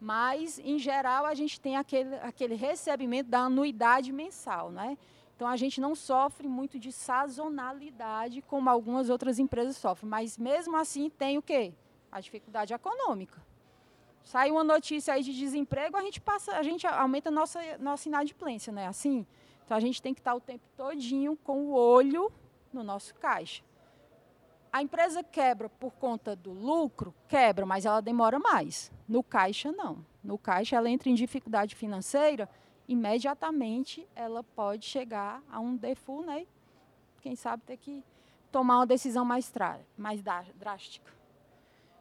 [0.00, 4.98] Mas, em geral, a gente tem aquele, aquele recebimento da anuidade mensal, né?
[5.34, 10.08] Então, a gente não sofre muito de sazonalidade, como algumas outras empresas sofrem.
[10.08, 11.72] Mas, mesmo assim, tem o quê?
[12.10, 13.42] A dificuldade econômica.
[14.22, 18.08] Sai uma notícia aí de desemprego, a gente, passa, a gente aumenta a nossa, nossa
[18.08, 18.86] inadimplência, né?
[18.86, 19.26] Assim,
[19.64, 22.32] então, a gente tem que estar o tempo todinho com o olho
[22.72, 23.62] no nosso caixa.
[24.76, 27.14] A empresa quebra por conta do lucro?
[27.26, 28.92] Quebra, mas ela demora mais.
[29.08, 30.04] No caixa, não.
[30.22, 32.46] No caixa, ela entra em dificuldade financeira,
[32.86, 36.46] imediatamente ela pode chegar a um default, né?
[37.22, 38.04] Quem sabe ter que
[38.52, 39.50] tomar uma decisão mais,
[39.96, 41.10] mais drástica.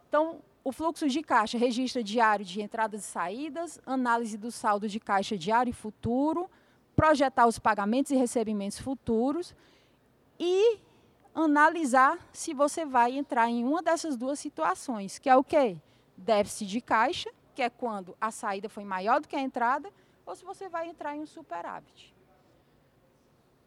[0.10, 5.00] Então, o fluxo de caixa registra diário de entradas e saídas, análise do saldo de
[5.00, 6.52] caixa diário e futuro,
[6.94, 9.56] projetar os pagamentos e recebimentos futuros
[10.38, 10.78] e
[11.36, 15.78] analisar se você vai entrar em uma dessas duas situações, que é o quê?
[16.16, 19.92] Déficit de caixa, que é quando a saída foi maior do que a entrada,
[20.26, 22.16] ou se você vai entrar em um superávit.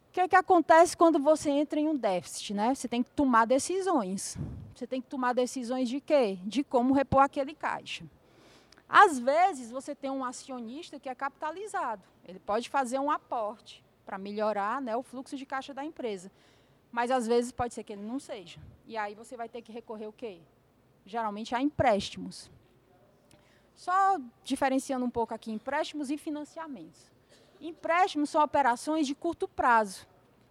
[0.09, 2.54] O que, é que acontece quando você entra em um déficit?
[2.54, 2.74] Né?
[2.74, 4.37] Você tem que tomar decisões.
[4.74, 6.38] Você tem que tomar decisões de quê?
[6.44, 8.04] De como repor aquele caixa.
[8.88, 12.02] Às vezes, você tem um acionista que é capitalizado.
[12.24, 16.33] Ele pode fazer um aporte para melhorar né, o fluxo de caixa da empresa.
[16.90, 18.59] Mas às vezes pode ser que ele não seja.
[18.87, 20.40] E aí você vai ter que recorrer o quê?
[21.05, 22.51] Geralmente a empréstimos.
[23.74, 27.11] Só diferenciando um pouco aqui empréstimos e financiamentos.
[27.61, 30.07] Empréstimos são operações de curto prazo.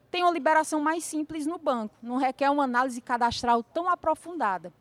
[0.10, 4.72] Tem uma liberação mais simples no banco, não requer uma análise cadastral tão aprofundada.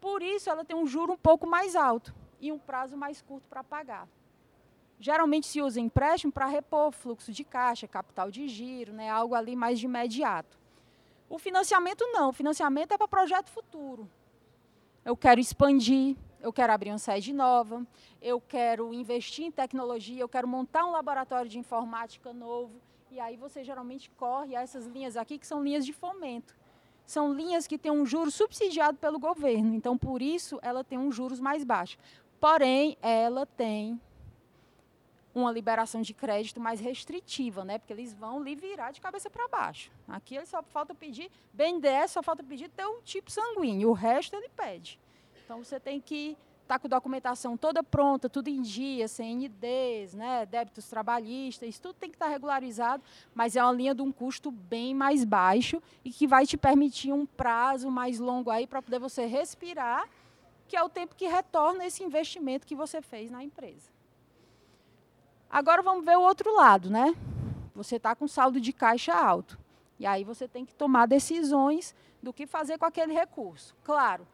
[0.00, 3.48] Por isso, ela tem um juro um pouco mais alto e um prazo mais curto
[3.48, 4.08] para pagar.
[4.98, 9.56] Geralmente se usa empréstimo para repor fluxo de caixa, capital de giro, né, algo ali
[9.56, 10.61] mais de imediato.
[11.32, 14.06] O financiamento não, o financiamento é para projeto futuro.
[15.02, 17.86] Eu quero expandir, eu quero abrir uma sede nova,
[18.20, 22.74] eu quero investir em tecnologia, eu quero montar um laboratório de informática novo.
[23.10, 26.54] E aí você geralmente corre a essas linhas aqui, que são linhas de fomento.
[27.06, 29.74] São linhas que têm um juro subsidiado pelo governo.
[29.74, 31.96] Então, por isso, ela tem um juros mais baixo.
[32.38, 33.98] Porém, ela tem
[35.34, 37.78] uma liberação de crédito mais restritiva, né?
[37.78, 39.90] Porque eles vão lhe virar de cabeça para baixo.
[40.06, 44.48] Aqui ele só falta pedir, BNDES só falta pedir teu tipo sanguíneo, o resto ele
[44.50, 44.98] pede.
[45.44, 50.14] Então você tem que estar tá com a documentação toda pronta, tudo em dia, CNDs,
[50.14, 53.02] né, débitos trabalhistas, isso tudo tem que estar tá regularizado,
[53.34, 57.12] mas é uma linha de um custo bem mais baixo e que vai te permitir
[57.12, 60.08] um prazo mais longo aí para poder você respirar,
[60.68, 63.91] que é o tempo que retorna esse investimento que você fez na empresa.
[65.52, 67.14] Agora vamos ver o outro lado, né?
[67.74, 69.58] Você está com saldo de caixa alto.
[69.98, 73.76] E aí você tem que tomar decisões do que fazer com aquele recurso.
[73.84, 74.26] Claro,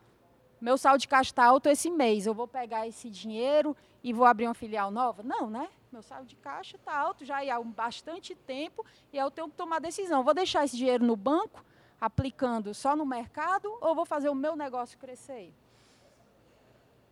[0.61, 4.27] meu saldo de caixa está alto esse mês, eu vou pegar esse dinheiro e vou
[4.27, 5.25] abrir uma filial nova?
[5.25, 5.69] Não, né?
[5.91, 9.81] Meu saldo de caixa está alto já há bastante tempo e eu tenho que tomar
[9.81, 10.23] decisão.
[10.23, 11.65] Vou deixar esse dinheiro no banco,
[12.01, 15.53] aplicando só no mercado, ou vou fazer o meu negócio crescer?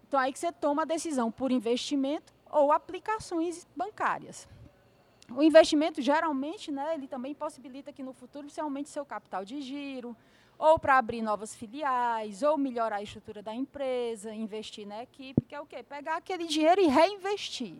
[0.06, 4.48] Então, aí que você toma a decisão por investimento ou aplicações bancárias.
[5.30, 9.60] O investimento, geralmente, né, ele também possibilita que no futuro você aumente seu capital de
[9.60, 10.16] giro,
[10.58, 15.54] ou para abrir novas filiais, ou melhorar a estrutura da empresa, investir na equipe, que
[15.54, 15.82] é o quê?
[15.82, 17.76] Pegar aquele dinheiro e reinvestir.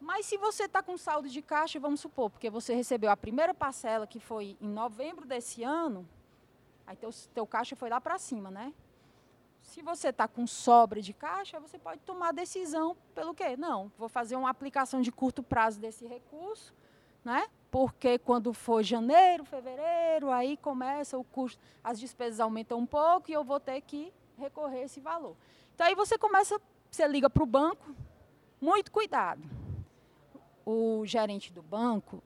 [0.00, 3.52] Mas se você está com saldo de caixa, vamos supor, porque você recebeu a primeira
[3.52, 6.08] parcela, que foi em novembro desse ano,
[6.86, 8.72] aí teu, teu caixa foi lá para cima, né?
[9.62, 13.56] Se você está com sobra de caixa, você pode tomar decisão pelo quê?
[13.56, 16.74] Não, vou fazer uma aplicação de curto prazo desse recurso,
[17.24, 17.48] né?
[17.70, 23.34] porque quando for janeiro, fevereiro, aí começa o custo, as despesas aumentam um pouco e
[23.34, 25.36] eu vou ter que recorrer a esse valor.
[25.74, 27.94] Então aí você começa, você liga para o banco,
[28.60, 29.42] muito cuidado.
[30.66, 32.22] O gerente do banco,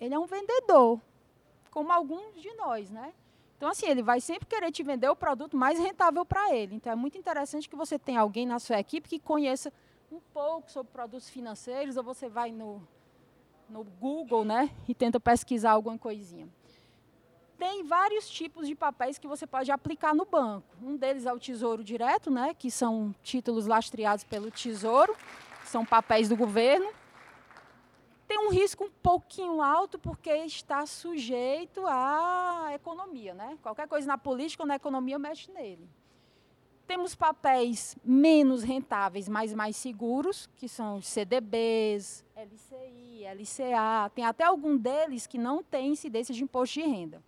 [0.00, 1.00] ele é um vendedor,
[1.70, 3.12] como alguns de nós, né?
[3.56, 6.74] Então, assim, ele vai sempre querer te vender o produto mais rentável para ele.
[6.74, 9.72] Então, é muito interessante que você tenha alguém na sua equipe que conheça
[10.12, 12.86] um pouco sobre produtos financeiros, ou você vai no,
[13.68, 16.48] no Google, né, e tenta pesquisar alguma coisinha.
[17.58, 20.68] Tem vários tipos de papéis que você pode aplicar no banco.
[20.82, 25.16] Um deles é o Tesouro Direto, né, que são títulos lastreados pelo Tesouro,
[25.64, 26.88] são papéis do governo
[28.26, 33.56] tem um risco um pouquinho alto porque está sujeito à economia, né?
[33.62, 35.88] Qualquer coisa na política ou na economia mexe nele.
[36.86, 44.10] Temos papéis menos rentáveis, mas mais seguros, que são os CDBs, LCI, LCA.
[44.14, 47.22] Tem até algum deles que não tem incidência de imposto de renda.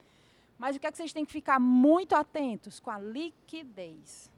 [0.57, 4.31] Mas o que é que vocês têm que ficar muito atentos com a liquidez?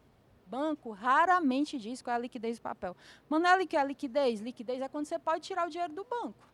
[0.50, 2.96] Banco raramente diz qual é a liquidez do papel.
[3.28, 4.40] Manela, que é a liquidez?
[4.40, 6.44] Liquidez é quando você pode tirar o dinheiro do banco.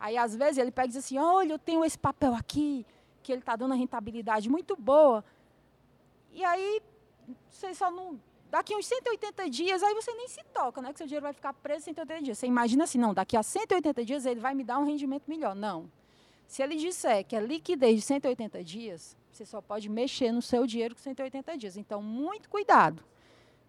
[0.00, 2.86] Aí, às vezes, ele pega e diz assim: olha, eu tenho esse papel aqui,
[3.22, 5.22] que ele está dando uma rentabilidade muito boa.
[6.32, 6.80] E aí,
[7.50, 8.18] você só não.
[8.50, 10.92] Daqui uns 180 dias, aí você nem se toca, né?
[10.92, 12.38] Que seu dinheiro vai ficar preso 180 dias.
[12.38, 15.54] Você imagina assim, não, daqui a 180 dias ele vai me dar um rendimento melhor.
[15.54, 15.90] Não.
[16.46, 20.66] Se ele disser que é liquidez de 180 dias, você só pode mexer no seu
[20.66, 21.76] dinheiro com 180 dias.
[21.76, 23.02] Então, muito cuidado.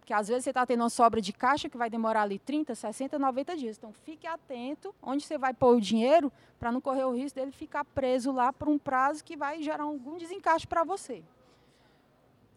[0.06, 2.76] Porque às vezes você está tendo uma sobra de caixa que vai demorar ali 30,
[2.76, 3.76] 60, 90 dias.
[3.76, 7.52] Então fique atento onde você vai pôr o dinheiro para não correr o risco dele
[7.52, 11.24] ficar preso lá por um prazo que vai gerar algum desencaixe para você.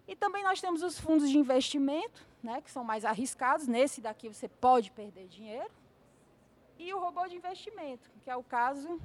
[0.07, 3.67] E também nós temos os fundos de investimento, né, que são mais arriscados.
[3.67, 5.71] Nesse daqui você pode perder dinheiro.
[6.79, 9.01] E o robô de investimento, que é o caso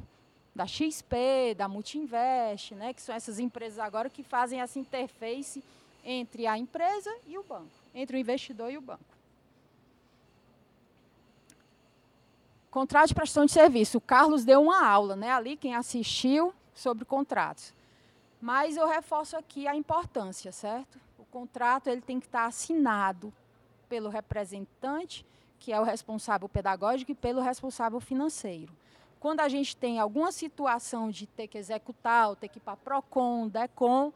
[0.55, 5.63] da XP, da Multinvest, né, que são essas empresas agora que fazem essa interface
[6.03, 9.03] entre a empresa e o banco entre o investidor e o banco.
[12.71, 13.99] Contrato de prestação de serviço.
[13.99, 17.71] O Carlos deu uma aula, né, ali, quem assistiu, sobre contratos.
[18.41, 20.99] Mas eu reforço aqui a importância, certo?
[21.19, 23.31] O contrato ele tem que estar assinado
[23.87, 25.23] pelo representante,
[25.59, 28.73] que é o responsável pedagógico, e pelo responsável financeiro.
[29.23, 32.75] Quando a gente tem alguma situação de ter que executar, ou ter que ir para
[32.75, 34.11] PROCON, DECOM,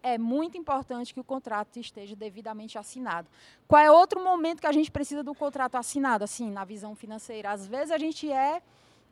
[0.00, 3.26] é muito importante que o contrato esteja devidamente assinado.
[3.66, 7.50] Qual é outro momento que a gente precisa do contrato assinado, assim, na visão financeira?
[7.50, 8.62] Às vezes a gente é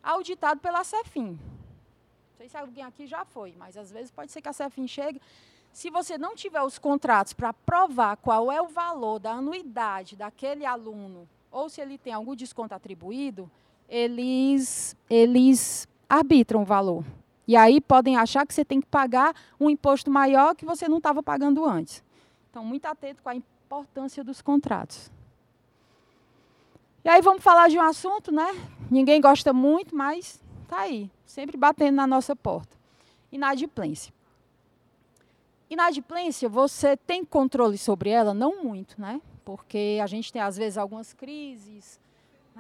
[0.01, 1.31] auditado pela CEFIM.
[1.31, 4.87] Não sei se alguém aqui já foi, mas às vezes pode ser que a CEFIM
[4.87, 5.21] chegue.
[5.73, 10.65] Se você não tiver os contratos para provar qual é o valor da anuidade daquele
[10.65, 13.51] aluno, ou se ele tem algum desconto atribuído,
[13.91, 17.05] eles, eles arbitram o valor.
[17.47, 20.99] E aí podem achar que você tem que pagar um imposto maior que você não
[20.99, 22.03] estava pagando antes.
[22.49, 25.11] Então, muito atento com a importância dos contratos.
[27.05, 28.47] E aí vamos falar de um assunto, né?
[28.89, 32.77] Ninguém gosta muito, mas está aí, sempre batendo na nossa porta.
[33.33, 34.13] Inadimplência.
[35.69, 38.33] Inadimplência, você tem controle sobre ela?
[38.35, 39.21] Não muito, né?
[39.45, 41.99] Porque a gente tem, às vezes, algumas crises,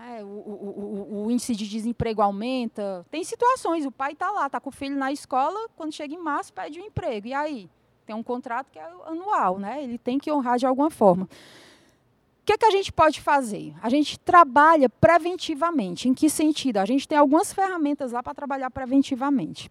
[0.03, 3.05] é, o, o, o, índice de desemprego aumenta.
[3.11, 6.19] Tem situações, o pai está lá, está com o filho na escola, quando chega em
[6.19, 7.27] março pede um emprego.
[7.27, 7.71] E aí?
[8.07, 9.83] Tem um contrato que é anual, né?
[9.85, 11.25] ele tem que honrar de alguma forma.
[11.25, 13.75] O que, é que a gente pode fazer?
[13.81, 16.09] A gente trabalha preventivamente.
[16.09, 16.79] Em que sentido?
[16.79, 19.71] A gente tem algumas ferramentas lá para trabalhar preventivamente.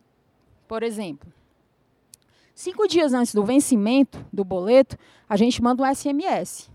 [0.68, 1.28] Por exemplo,
[2.54, 6.70] cinco dias antes do vencimento do boleto, a gente manda um SMS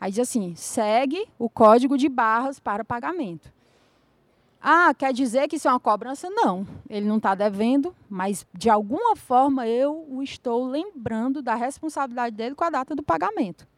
[0.00, 3.52] Aí diz assim: segue o código de barras para pagamento.
[4.60, 6.28] Ah, quer dizer que isso é uma cobrança?
[6.30, 12.34] Não, ele não está devendo, mas de alguma forma eu o estou lembrando da responsabilidade
[12.34, 13.68] dele com a data do pagamento.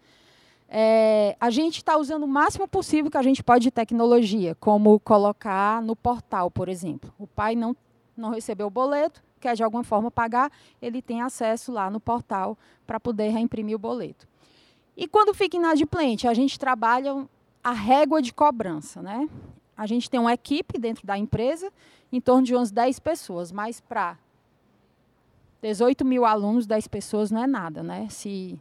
[0.72, 5.00] É, a gente está usando o máximo possível que a gente pode de tecnologia, como
[5.00, 7.12] colocar no portal, por exemplo.
[7.18, 7.76] O pai não,
[8.16, 10.50] não recebeu o boleto, quer de alguma forma pagar,
[10.80, 12.56] ele tem acesso lá no portal
[12.86, 14.29] para poder reimprimir o boleto.
[14.96, 17.26] E quando fica inadimplente, a gente trabalha
[17.62, 19.00] a régua de cobrança.
[19.02, 19.28] Né?
[19.76, 21.72] A gente tem uma equipe dentro da empresa,
[22.12, 24.18] em torno de umas 10 pessoas, mas para
[25.62, 27.82] 18 mil alunos, 10 pessoas não é nada.
[27.82, 28.08] Né?
[28.10, 28.58] Se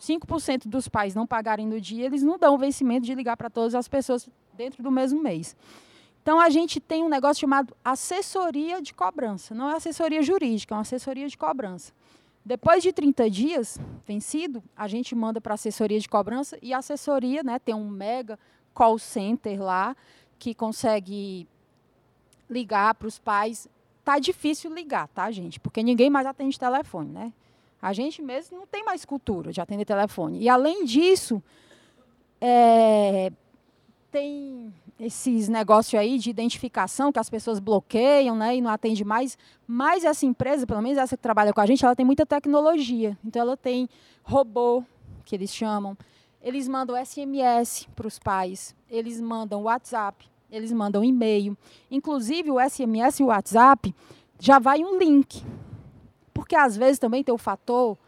[0.00, 3.50] 5% dos pais não pagarem no dia, eles não dão o vencimento de ligar para
[3.50, 5.56] todas as pessoas dentro do mesmo mês.
[6.22, 9.54] Então, a gente tem um negócio chamado assessoria de cobrança.
[9.54, 11.92] Não é assessoria jurídica, é uma assessoria de cobrança
[12.48, 16.78] Depois de 30 dias vencido, a gente manda para a assessoria de cobrança e a
[16.78, 18.38] assessoria né, tem um mega
[18.72, 19.94] call center lá
[20.38, 21.46] que consegue
[22.48, 23.68] ligar para os pais.
[24.02, 25.60] Tá difícil ligar, tá, gente?
[25.60, 27.34] Porque ninguém mais atende telefone, né?
[27.82, 30.40] A gente mesmo não tem mais cultura de atender telefone.
[30.40, 31.42] E além disso,
[32.40, 33.30] é,
[34.10, 39.38] tem esses negócios aí de identificação que as pessoas bloqueiam né, e não atende mais.
[39.66, 43.16] Mas essa empresa, pelo menos essa que trabalha com a gente, ela tem muita tecnologia.
[43.24, 43.88] Então ela tem
[44.22, 44.82] robô,
[45.24, 45.96] que eles chamam.
[46.42, 51.56] Eles mandam SMS para os pais, eles mandam WhatsApp, eles mandam e-mail.
[51.90, 53.94] Inclusive o SMS e o WhatsApp
[54.38, 55.44] já vai um link.
[56.32, 57.98] Porque às vezes também tem o fator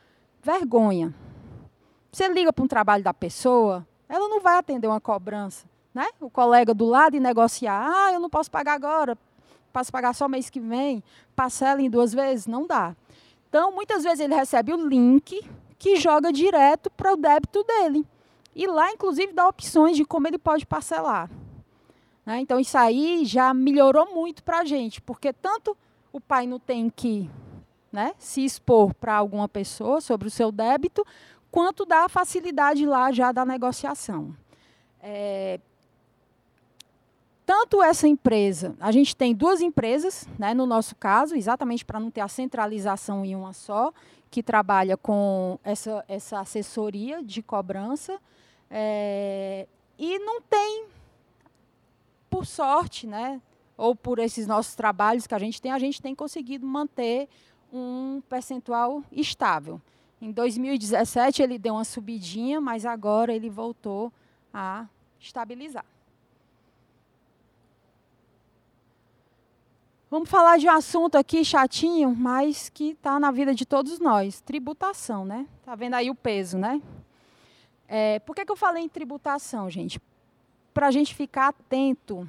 [0.43, 1.15] vergonha.
[2.11, 6.09] Você liga para um trabalho da pessoa, ela não vai atender uma cobrança né?
[6.21, 7.89] o colega do lado e negociar.
[7.89, 9.17] Ah, eu não posso pagar agora,
[9.73, 11.03] posso pagar só mês que vem,
[11.35, 12.95] parcela em duas vezes, não dá.
[13.49, 15.43] Então, muitas vezes ele recebe o link
[15.79, 18.07] que joga direto para o débito dele.
[18.55, 21.31] E lá, inclusive, dá opções de como ele pode parcelar.
[22.25, 22.41] Né?
[22.41, 25.77] Então, isso aí já melhorou muito para a gente, porque tanto
[26.13, 27.31] o pai não tem que
[27.93, 31.05] né, se expor para alguma pessoa sobre o seu débito,
[31.51, 34.35] quanto dá a facilidade lá já da negociação.
[35.03, 35.59] É,
[37.51, 42.09] tanto essa empresa, a gente tem duas empresas, né, no nosso caso, exatamente para não
[42.09, 43.93] ter a centralização em uma só,
[44.31, 48.21] que trabalha com essa, essa assessoria de cobrança.
[48.71, 49.67] É,
[49.99, 50.85] e não tem,
[52.31, 53.43] por sorte, né,
[53.77, 57.29] ou por esses nossos trabalhos que a gente tem, a gente tem conseguido manter
[57.73, 59.83] um percentual estável.
[60.23, 64.13] Em 2017 ele deu uma subidinha, mas agora ele voltou
[64.55, 64.87] a
[65.19, 65.85] estabilizar.
[70.11, 74.41] Vamos falar de um assunto aqui chatinho, mas que está na vida de todos nós:
[74.41, 75.47] tributação, né?
[75.61, 76.83] Está vendo aí o peso, né?
[77.87, 80.01] É, por que, que eu falei em tributação, gente?
[80.75, 82.29] Para a gente ficar atento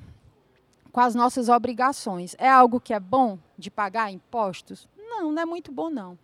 [0.92, 2.36] com as nossas obrigações.
[2.38, 4.88] É algo que é bom de pagar impostos?
[4.96, 6.20] Não, não é muito bom, não.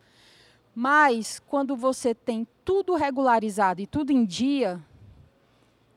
[0.76, 4.80] Mas quando você tem tudo regularizado e tudo em dia,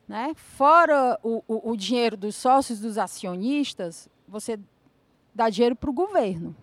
[0.08, 4.58] né, fora o, o, o dinheiro dos sócios, dos acionistas, você
[5.34, 6.54] dá dinheiro para o governo.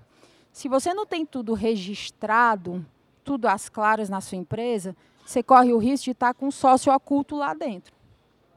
[0.51, 2.85] Se você não tem tudo registrado,
[3.23, 4.95] tudo às claras na sua empresa,
[5.25, 7.93] você corre o risco de estar com um sócio oculto lá dentro.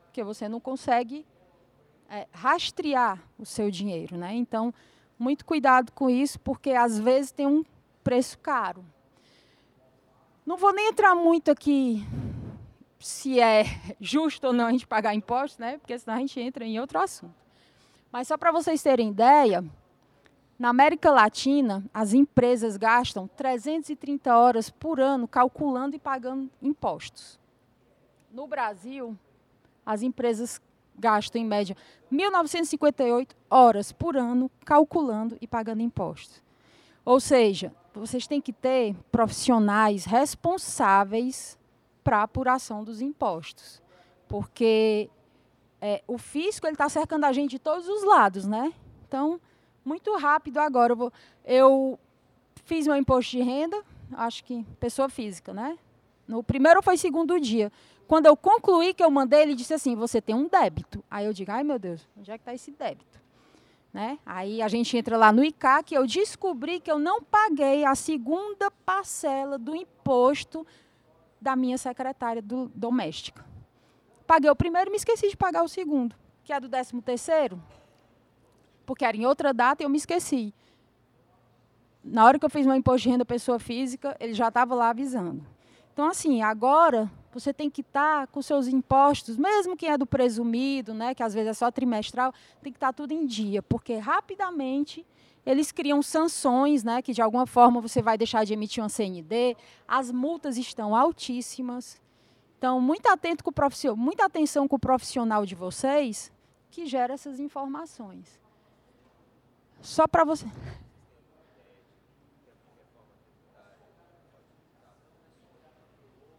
[0.04, 1.26] Porque você não consegue
[2.08, 4.16] é, rastrear o seu dinheiro.
[4.16, 4.34] Né?
[4.34, 4.72] Então,
[5.18, 7.64] muito cuidado com isso, porque às vezes tem um
[8.02, 8.84] preço caro.
[10.46, 12.06] Não vou nem entrar muito aqui
[12.98, 13.64] se é
[14.00, 15.78] justo ou não a gente pagar impostos, né?
[15.78, 17.34] porque senão a gente entra em outro assunto.
[18.12, 19.64] Mas só para vocês terem ideia,
[20.60, 27.40] na América Latina, as empresas gastam 330 horas por ano calculando e pagando impostos.
[28.30, 29.16] No Brasil,
[29.86, 30.60] as empresas
[30.98, 31.74] gastam, em média,
[32.12, 36.42] 1.958 horas por ano calculando e pagando impostos.
[37.06, 41.58] Ou seja, vocês têm que ter profissionais responsáveis
[42.04, 43.82] para a apuração dos impostos.
[44.28, 45.08] Porque
[45.80, 48.74] é, o fisco está cercando a gente de todos os lados, né?
[49.08, 49.40] Então,
[49.90, 50.94] muito rápido agora.
[51.44, 51.98] Eu,
[52.64, 53.82] fiz meu imposto de renda,
[54.12, 55.76] acho que pessoa física, né?
[56.28, 57.72] No primeiro foi segundo dia.
[58.06, 61.02] Quando eu concluí que eu mandei, ele disse assim: você tem um débito.
[61.10, 63.18] Aí eu digo: ai meu Deus, onde é que está esse débito?
[63.92, 64.20] Né?
[64.24, 68.70] Aí a gente entra lá no ICAC, eu descobri que eu não paguei a segunda
[68.70, 70.64] parcela do imposto
[71.40, 73.44] da minha secretária do, doméstica.
[74.24, 76.14] Paguei o primeiro e me esqueci de pagar o segundo,
[76.44, 77.60] que é do décimo terceiro
[78.90, 80.52] porque era em outra data e eu me esqueci.
[82.02, 84.90] Na hora que eu fiz meu imposto de renda pessoa física, ele já estava lá
[84.90, 85.46] avisando.
[85.92, 90.04] Então, assim, agora você tem que estar tá com seus impostos, mesmo quem é do
[90.04, 93.62] presumido, né, que às vezes é só trimestral, tem que estar tá tudo em dia,
[93.62, 95.06] porque rapidamente
[95.46, 99.56] eles criam sanções, né, que de alguma forma você vai deixar de emitir uma CND,
[99.86, 102.02] as multas estão altíssimas.
[102.58, 106.32] Então, muito atento com o profissional, muita atenção com o profissional de vocês
[106.72, 108.39] que gera essas informações.
[109.80, 110.46] Só para você.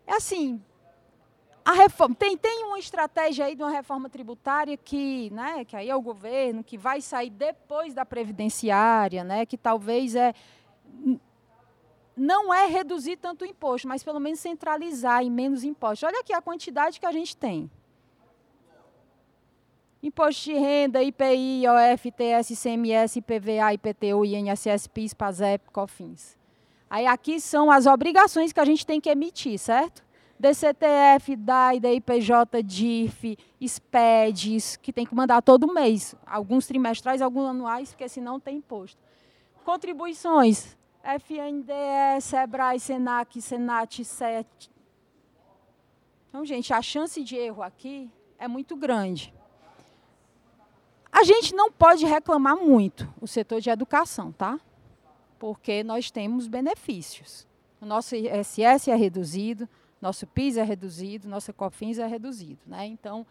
[0.06, 0.62] É assim,
[1.64, 5.90] a reforma tem, tem uma estratégia aí de uma reforma tributária que, né, que aí
[5.90, 10.34] é o governo que vai sair depois da previdenciária, né, que talvez é
[12.16, 16.08] não é reduzir tanto o imposto, mas pelo menos centralizar em menos impostos.
[16.08, 17.72] Olha aqui a quantidade que a gente tem.
[20.04, 26.38] Imposto de renda, IPI, OF, TS, ICMS, IPVA, IPTU, INSS, PIS, PASEP, COFINS.
[26.90, 30.04] Aí aqui são as obrigações que a gente tem que emitir, certo?
[30.40, 36.16] DCTF, DAI, DIPJ, DIF, SPEDs, que tem que mandar todo mês.
[36.26, 39.00] Alguns trimestrais, alguns anuais, porque senão tem imposto.
[39.64, 44.72] Contribuições, FNDE, SEBRAE, SENAC, SENAT, SET.
[46.28, 49.32] Então, gente, a chance de erro aqui é muito grande.
[51.12, 54.60] A gente não pode reclamar muito o setor de educação, tá?
[55.42, 57.48] porque nós temos benefícios.
[57.82, 59.68] O nosso ISS é reduzido,
[60.00, 62.60] nosso PIS é reduzido, nosso COFINS é reduzido.
[62.68, 62.86] Né?
[62.86, 63.26] Então,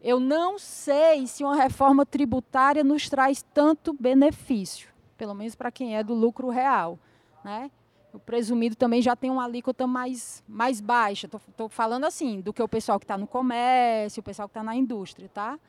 [0.00, 5.94] eu não sei se uma reforma tributária nos traz tanto benefício, pelo menos para quem
[5.94, 6.98] é do lucro real.
[7.44, 7.70] Né?
[8.14, 11.26] O presumido também já tem uma alíquota mais, mais baixa.
[11.26, 14.62] Estou falando assim, do que o pessoal que está no comércio, o pessoal que está
[14.62, 15.60] na indústria, tá?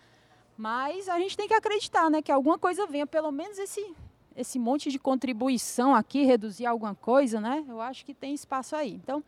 [0.58, 2.22] Mas a gente tem que acreditar, né?
[2.22, 3.96] Que alguma coisa venha, pelo menos esse,
[4.36, 7.64] esse monte de contribuição aqui, reduzir alguma coisa, né?
[7.68, 8.94] Eu acho que tem espaço aí.
[8.94, 9.24] Então,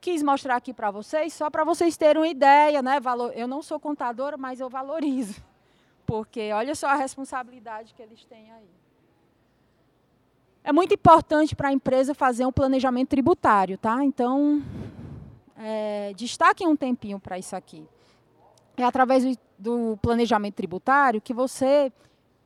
[0.00, 2.98] quis mostrar aqui para vocês, só para vocês terem uma ideia, né?
[3.34, 5.42] Eu não sou contadora, mas eu valorizo.
[6.06, 8.68] Porque olha só a responsabilidade que eles têm aí.
[10.64, 14.04] É muito importante para a empresa fazer um planejamento tributário, tá?
[14.04, 14.62] Então,
[15.56, 17.84] é, destaquem um tempinho para isso aqui.
[18.76, 19.36] É através do
[20.00, 21.92] planejamento tributário que você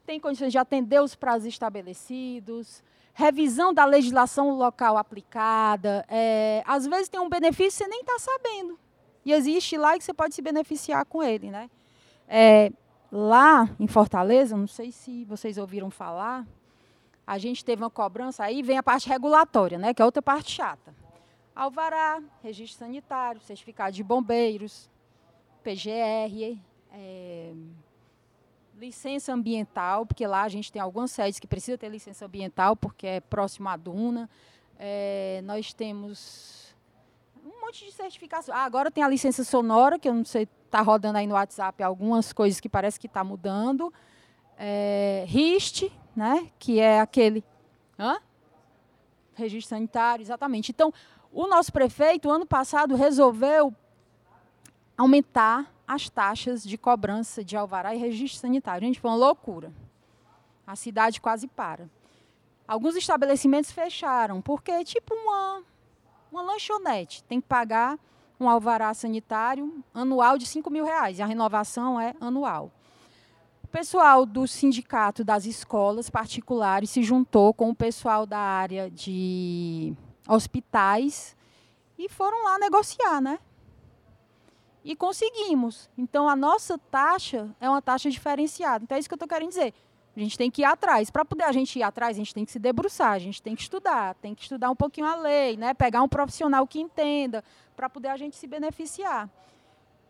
[0.06, 6.04] tem condições de atender os prazos estabelecidos, revisão da legislação local aplicada.
[6.08, 8.78] É, às vezes tem um benefício que você nem está sabendo.
[9.24, 11.50] E existe lá que você pode se beneficiar com ele.
[11.50, 11.68] Né?
[12.28, 12.70] É,
[13.10, 16.46] lá em Fortaleza, não sei se vocês ouviram falar,
[17.26, 20.52] a gente teve uma cobrança, aí vem a parte regulatória, né, que é outra parte
[20.52, 20.94] chata.
[21.54, 24.88] Alvará, registro sanitário, certificado de bombeiros,
[25.64, 26.56] PGR,
[26.96, 27.52] é,
[28.78, 33.06] licença ambiental, porque lá a gente tem algumas sedes que precisam ter licença ambiental, porque
[33.06, 34.28] é próximo à duna.
[34.78, 36.74] É, nós temos
[37.44, 38.54] um monte de certificação.
[38.54, 41.82] Ah, agora tem a licença sonora, que eu não sei, está rodando aí no WhatsApp
[41.82, 43.92] algumas coisas que parece que está mudando.
[44.58, 47.44] É, RIST, né, que é aquele...
[47.98, 48.18] Hã?
[49.34, 50.70] Registro sanitário, exatamente.
[50.70, 50.92] Então,
[51.30, 53.74] o nosso prefeito, ano passado, resolveu
[54.96, 58.86] aumentar as taxas de cobrança de alvará e registro sanitário.
[58.86, 59.72] Gente, foi uma loucura.
[60.66, 61.88] A cidade quase para.
[62.66, 65.62] Alguns estabelecimentos fecharam, porque tipo uma,
[66.32, 67.22] uma lanchonete.
[67.24, 67.98] Tem que pagar
[68.38, 71.18] um alvará sanitário anual de 5 mil reais.
[71.18, 72.72] E a renovação é anual.
[73.62, 79.94] O pessoal do sindicato das escolas particulares se juntou com o pessoal da área de
[80.28, 81.36] hospitais
[81.98, 83.38] e foram lá negociar, né?
[84.86, 85.90] E conseguimos.
[85.98, 88.84] Então, a nossa taxa é uma taxa diferenciada.
[88.84, 89.74] Então, é isso que eu estou querendo dizer.
[90.16, 91.10] A gente tem que ir atrás.
[91.10, 93.56] Para poder a gente ir atrás, a gente tem que se debruçar, a gente tem
[93.56, 95.74] que estudar, tem que estudar um pouquinho a lei, né?
[95.74, 97.42] pegar um profissional que entenda,
[97.76, 99.28] para poder a gente se beneficiar.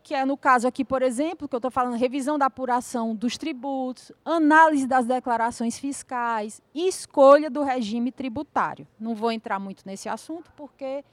[0.03, 3.35] Que é no caso aqui, por exemplo, que eu estou falando, revisão da apuração dos
[3.35, 8.87] tributos, análise das declarações fiscais escolha do regime tributário.
[8.97, 11.03] Não vou entrar muito nesse assunto, porque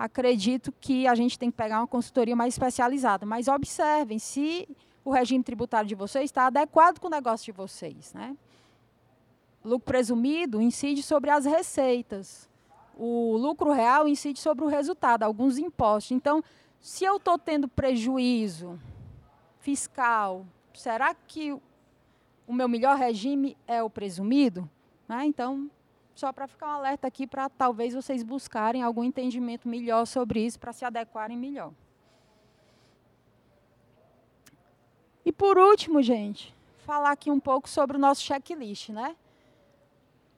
[0.00, 3.26] acredito que a gente tem que pegar uma consultoria mais especializada.
[3.26, 4.66] Mas observem se
[5.04, 8.14] o regime tributário de vocês está adequado com o negócio de vocês.
[8.14, 8.34] Né?
[9.62, 12.48] Lucro presumido incide sobre as receitas.
[12.96, 16.12] O lucro real incide sobre o resultado, alguns impostos.
[16.12, 16.42] Então,
[16.80, 18.80] se eu estou tendo prejuízo
[19.58, 21.52] fiscal, será que
[22.46, 24.68] o meu melhor regime é o presumido?
[25.06, 25.26] Né?
[25.26, 25.70] Então,
[26.20, 30.60] só para ficar um alerta aqui para talvez vocês buscarem algum entendimento melhor sobre isso
[30.60, 31.72] para se adequarem melhor.
[35.24, 36.54] E por último, gente,
[36.84, 39.16] falar aqui um pouco sobre o nosso checklist, né?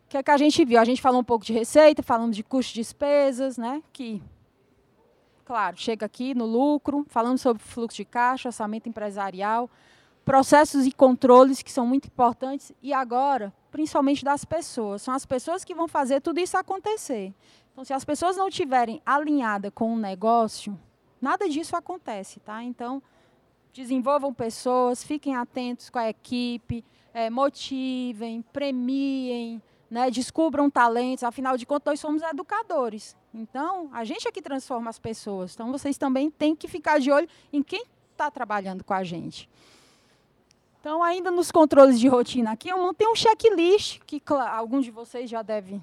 [0.07, 0.79] O que é que a gente viu?
[0.79, 3.83] A gente falou um pouco de receita, falamos de custos de despesas, né?
[3.93, 4.23] Que,
[5.45, 9.69] claro, chega aqui no lucro, falando sobre fluxo de caixa, orçamento empresarial,
[10.25, 12.71] processos e controles que são muito importantes.
[12.81, 15.03] E agora, principalmente das pessoas.
[15.03, 17.35] São as pessoas que vão fazer tudo isso acontecer.
[17.73, 20.79] Então, se as pessoas não estiverem alinhadas com o negócio,
[21.21, 22.63] nada disso acontece, tá?
[22.63, 23.03] Então,
[23.73, 31.25] desenvolvam pessoas, fiquem atentos com a equipe, é, motivem, premiem, né, descubram talentos.
[31.25, 33.17] Afinal de contas, nós somos educadores.
[33.33, 35.55] Então, a gente é que transforma as pessoas.
[35.55, 39.49] Então, vocês também têm que ficar de olho em quem está trabalhando com a gente.
[40.83, 44.91] Então, ainda nos controles de rotina aqui, eu montei um checklist, que claro, alguns de
[44.91, 45.81] vocês já devem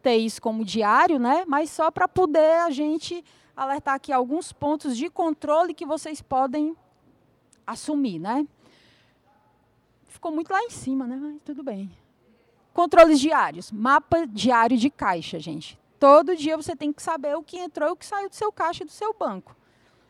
[0.00, 1.44] ter isso como diário, né?
[1.48, 3.24] mas só para poder a gente
[3.56, 6.76] alertar aqui alguns pontos de controle que vocês podem
[7.66, 8.20] assumir.
[8.20, 8.46] Né?
[10.06, 11.18] Ficou muito lá em cima, né?
[11.20, 11.90] mas tudo bem.
[12.72, 13.72] Controles diários.
[13.72, 15.76] Mapa diário de caixa, gente.
[15.98, 18.52] Todo dia você tem que saber o que entrou e o que saiu do seu
[18.52, 19.56] caixa e do seu banco.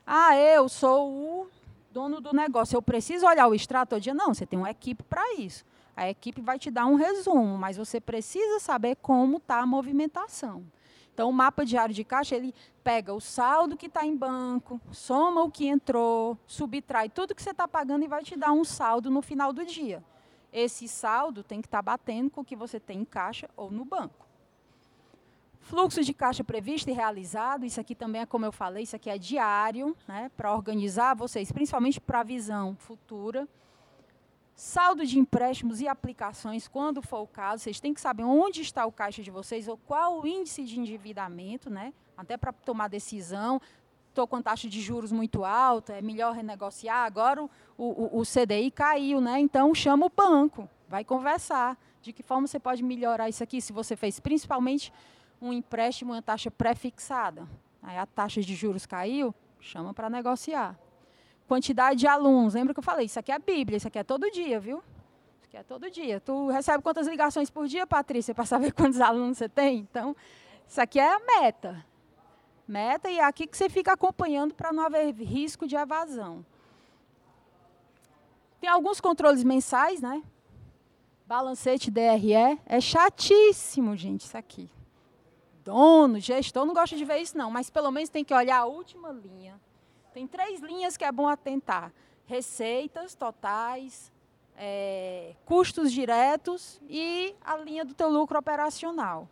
[0.07, 1.60] Ah, eu sou o
[1.91, 4.15] dono do negócio, eu preciso olhar o extrato todo dia?
[4.15, 5.65] Não, você tem uma equipe para isso.
[5.97, 10.65] A equipe vai te dar um resumo, mas você precisa saber como está a movimentação.
[11.13, 15.43] Então, o mapa diário de caixa, ele pega o saldo que está em banco, soma
[15.43, 19.11] o que entrou, subtrai tudo que você está pagando e vai te dar um saldo
[19.11, 20.03] no final do dia.
[20.53, 23.71] Esse saldo tem que estar tá batendo com o que você tem em caixa ou
[23.71, 24.30] no banco.
[25.61, 29.09] Fluxo de caixa previsto e realizado, isso aqui também é como eu falei, isso aqui
[29.09, 33.47] é diário, né, para organizar vocês, principalmente para a visão futura.
[34.55, 38.85] Saldo de empréstimos e aplicações, quando for o caso, vocês têm que saber onde está
[38.85, 41.95] o caixa de vocês ou qual o índice de endividamento, né?
[42.15, 43.59] Até para tomar decisão.
[44.11, 47.07] Estou com taxa de juros muito alta, é melhor renegociar.
[47.07, 47.49] Agora o,
[47.79, 49.41] o, o CDI caiu, né?
[49.41, 51.79] Então chama o banco, vai conversar.
[52.03, 53.63] De que forma você pode melhorar isso aqui?
[53.63, 54.93] Se você fez principalmente
[55.41, 57.49] um empréstimo, uma taxa pré-fixada.
[57.83, 60.79] Aí a taxa de juros caiu, chama para negociar.
[61.49, 62.55] Quantidade de alunos.
[62.55, 63.07] Lembra que eu falei?
[63.07, 64.79] Isso aqui é a Bíblia, isso aqui é todo dia, viu?
[65.39, 66.21] Isso aqui é todo dia.
[66.21, 69.79] Tu recebe quantas ligações por dia, Patrícia, para saber quantos alunos você tem?
[69.79, 70.15] Então,
[70.67, 71.85] isso aqui é a meta.
[72.69, 76.45] Meta e é aqui que você fica acompanhando para não haver risco de evasão.
[78.61, 80.23] Tem alguns controles mensais, né?
[81.27, 82.35] Balancete DRE.
[82.67, 84.71] É chatíssimo, gente, isso aqui.
[85.71, 88.67] Dono, gestor, não gosta de ver isso, não, mas pelo menos tem que olhar a
[88.67, 89.61] última linha
[90.13, 91.93] tem três linhas que é bom atentar:
[92.27, 94.13] receitas totais,
[94.57, 99.29] é, custos diretos e a linha do teu lucro operacional.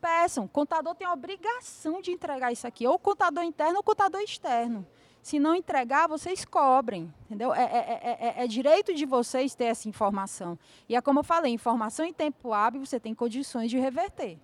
[0.00, 4.20] Peçam, o contador tem a obrigação de entregar isso aqui, ou contador interno ou contador
[4.20, 4.86] externo.
[5.22, 7.54] Se não entregar, vocês cobrem, entendeu?
[7.54, 10.58] É, é, é, é, direito de vocês ter essa informação.
[10.86, 14.38] E é como eu falei, informação em tempo hábil você tem condições de reverter.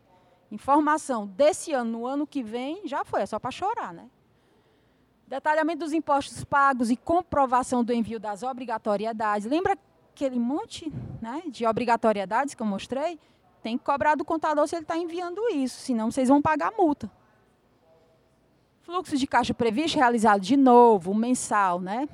[0.51, 4.09] Informação desse ano, no ano que vem, já foi, é só para chorar, né?
[5.27, 9.47] Detalhamento dos impostos pagos e comprovação do envio das obrigatoriedades.
[9.47, 9.79] Lembra
[10.13, 10.93] aquele monte
[11.23, 13.19] né, de obrigatoriedades que eu mostrei?
[13.63, 17.09] Tem que cobrar do contador se ele está enviando isso, senão vocês vão pagar multa.
[18.83, 22.09] Fluxo de caixa previsto realizado de novo, mensal, né?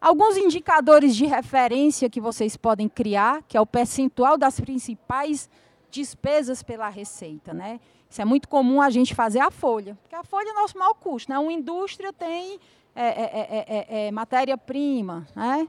[0.00, 5.50] Alguns indicadores de referência que vocês podem criar, que é o percentual das principais
[5.90, 7.80] despesas pela receita, né?
[8.08, 10.94] Isso é muito comum a gente fazer a folha, porque a folha é nosso maior
[10.94, 11.30] custo.
[11.30, 11.38] Né?
[11.38, 12.58] Uma indústria tem
[12.94, 15.68] é, é, é, matéria-prima, né?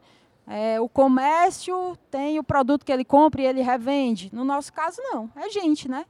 [0.82, 4.34] o comércio tem o produto que ele compra e ele revende.
[4.34, 5.30] No nosso caso, não.
[5.36, 6.06] É gente, né?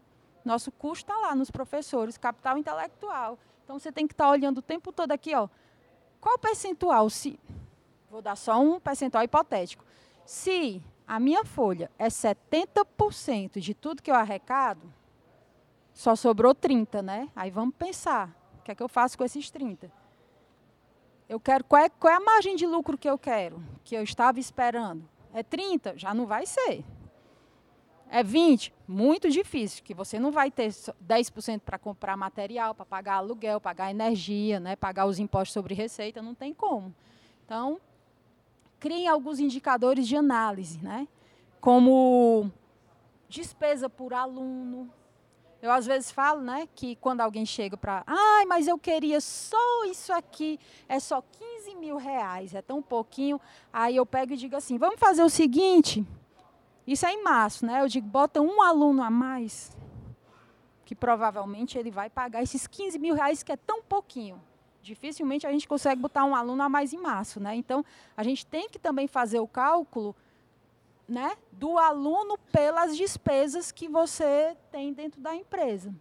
[0.45, 3.37] Nosso custo está lá nos professores, capital intelectual.
[3.63, 5.49] Então, você tem que estar tá olhando o tempo todo aqui, ó.
[6.21, 7.09] Qual percentual?
[7.09, 7.39] Se,
[8.09, 9.83] vou dar só um percentual hipotético.
[10.25, 14.93] Se a minha folha é 70% de tudo que eu arrecado,
[15.91, 17.29] só sobrou 30, né?
[17.35, 18.29] Aí vamos pensar,
[18.59, 19.91] o que é que eu faço com esses 30?
[21.27, 24.03] Eu quero qual é, qual é a margem de lucro que eu quero, que eu
[24.03, 25.03] estava esperando?
[25.33, 25.97] É 30?
[25.97, 26.85] Já não vai ser.
[28.11, 28.71] É 20?
[28.87, 33.89] Muito difícil, que você não vai ter 10% para comprar material, para pagar aluguel, pagar
[33.89, 36.93] energia, né, pagar os impostos sobre receita, não tem como.
[37.43, 37.81] Então,
[38.79, 41.07] criem alguns indicadores de análise, né?
[41.59, 42.51] Como
[43.27, 44.89] despesa por aluno,
[45.61, 49.83] eu às vezes falo, né, que quando alguém chega para, ai, mas eu queria só
[49.85, 50.57] isso aqui,
[50.87, 53.39] é só 15 mil reais, é tão pouquinho.
[53.71, 56.05] Aí eu pego e digo assim, vamos fazer o seguinte,
[56.87, 57.81] isso é em março, né?
[57.81, 59.75] Eu digo, bota um aluno a mais,
[60.85, 64.41] que provavelmente ele vai pagar esses 15 mil reais, que é tão pouquinho.
[64.81, 67.55] Dificilmente a gente consegue botar um aluno a mais em março, né?
[67.55, 67.83] Então,
[68.15, 70.15] a gente tem que também fazer o cálculo
[71.07, 75.93] né, do aluno pelas despesas que você tem dentro da empresa.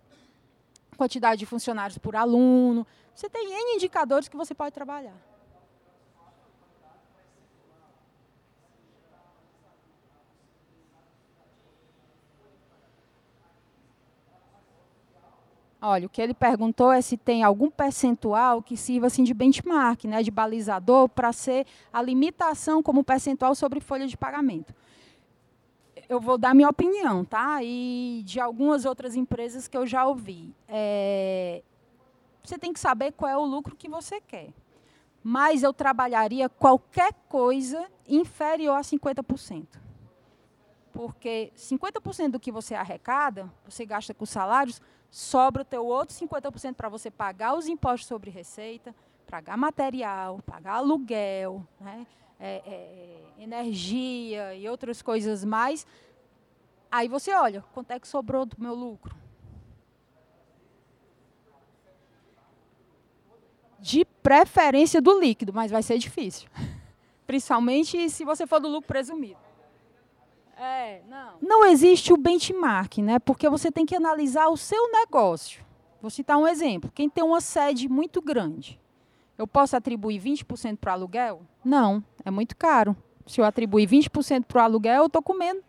[0.97, 2.87] Quantidade de funcionários por aluno.
[3.14, 5.16] Você tem N indicadores que você pode trabalhar.
[15.81, 20.05] Olha, o que ele perguntou é se tem algum percentual que sirva assim de benchmark,
[20.05, 24.74] né, de balizador, para ser a limitação como percentual sobre folha de pagamento
[26.09, 27.62] eu vou dar minha opinião, tá?
[27.62, 30.55] E de algumas outras empresas que eu já ouvi.
[30.66, 31.62] É,
[32.43, 34.49] você tem que saber qual é o lucro que você quer.
[35.22, 39.66] Mas eu trabalharia qualquer coisa inferior a 50%.
[40.93, 46.74] Porque 50% do que você arrecada, você gasta com salários, sobra o teu outro 50%
[46.74, 48.94] para você pagar os impostos sobre receita,
[49.26, 52.06] pagar material, pagar aluguel, né?
[52.40, 52.70] É, é,
[53.38, 55.86] é, energia e outras coisas mais.
[56.90, 59.14] Aí você olha, quanto é que sobrou do meu lucro?
[63.80, 66.48] De preferência do líquido, mas vai ser difícil.
[67.26, 69.47] Principalmente se você for do lucro presumido.
[70.59, 71.34] É, não.
[71.40, 73.18] Não existe o benchmark, né?
[73.18, 75.64] Porque você tem que analisar o seu negócio.
[76.02, 76.90] Vou citar um exemplo.
[76.92, 78.78] Quem tem uma sede muito grande,
[79.36, 81.42] eu posso atribuir 20% para aluguel?
[81.64, 82.96] Não, é muito caro.
[83.26, 85.62] Se eu atribuir 20% para o aluguel, eu estou comendo.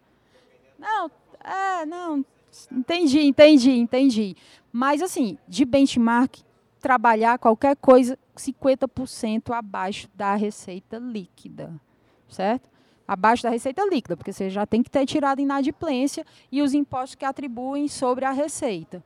[0.77, 1.11] Não,
[1.43, 2.25] é, não.
[2.71, 4.35] Entendi, entendi, entendi.
[4.71, 6.37] Mas, assim, de benchmark,
[6.79, 11.79] trabalhar qualquer coisa 50% abaixo da receita líquida,
[12.27, 12.69] certo?
[13.09, 17.15] Abaixo da receita líquida, porque você já tem que ter tirado inadimplência e os impostos
[17.15, 19.03] que atribuem sobre a receita.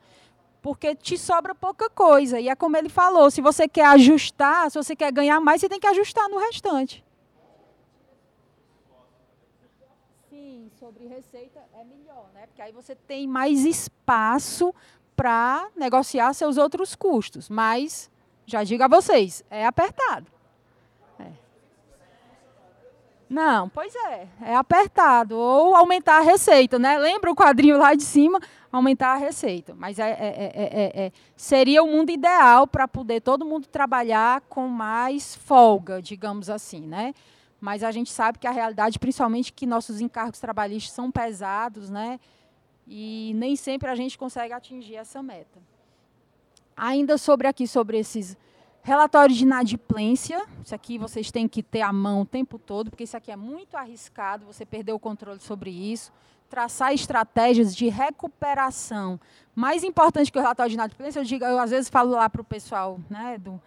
[0.60, 2.38] Porque te sobra pouca coisa.
[2.38, 5.70] E é como ele falou: se você quer ajustar, se você quer ganhar mais, você
[5.70, 7.02] tem que ajustar no restante.
[10.28, 12.46] Sim, sobre receita é melhor, né?
[12.46, 14.74] Porque aí você tem mais espaço
[15.16, 17.48] para negociar seus outros custos.
[17.48, 18.10] Mas,
[18.44, 20.33] já digo a vocês, é apertado.
[23.34, 25.36] Não, pois é, é apertado.
[25.36, 26.96] Ou aumentar a receita, né?
[26.98, 28.40] Lembra o quadrinho lá de cima?
[28.70, 29.74] Aumentar a receita.
[29.74, 35.34] Mas é, é, é, seria o mundo ideal para poder todo mundo trabalhar com mais
[35.34, 37.12] folga, digamos assim, né?
[37.60, 42.20] Mas a gente sabe que a realidade, principalmente que nossos encargos trabalhistas são pesados, né?
[42.86, 45.60] E nem sempre a gente consegue atingir essa meta.
[46.76, 48.36] Ainda sobre aqui, sobre esses
[48.86, 53.04] Relatório de inadimplência, isso aqui vocês têm que ter a mão o tempo todo, porque
[53.04, 56.12] isso aqui é muito arriscado, você perdeu o controle sobre isso.
[56.50, 59.18] Traçar estratégias de recuperação.
[59.54, 62.42] Mais importante que o relatório de inadimplência, eu digo, eu às vezes falo lá para
[62.42, 63.58] o pessoal, né, do,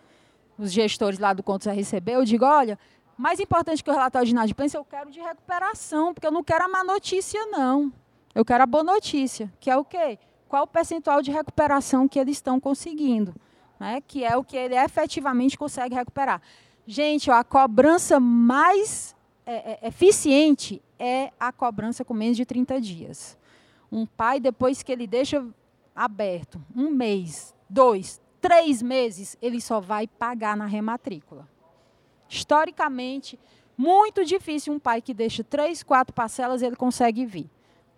[0.56, 2.78] os gestores lá do Contos Receber, eu digo, olha,
[3.18, 6.66] mais importante que o relatório de inadimplência, eu quero de recuperação, porque eu não quero
[6.66, 7.92] a má notícia, não.
[8.36, 10.20] Eu quero a boa notícia, que é o quê?
[10.48, 13.34] Qual o percentual de recuperação que eles estão conseguindo
[13.80, 16.42] né, que é o que ele efetivamente consegue recuperar.
[16.86, 19.16] Gente, ó, a cobrança mais
[19.46, 23.38] é, é, eficiente é a cobrança com menos de 30 dias.
[23.92, 25.46] Um pai, depois que ele deixa
[25.96, 31.48] aberto um mês, dois, três meses, ele só vai pagar na rematrícula.
[32.30, 33.40] Historicamente,
[33.78, 37.50] muito difícil um pai que deixa três, quatro parcelas, ele consegue vir.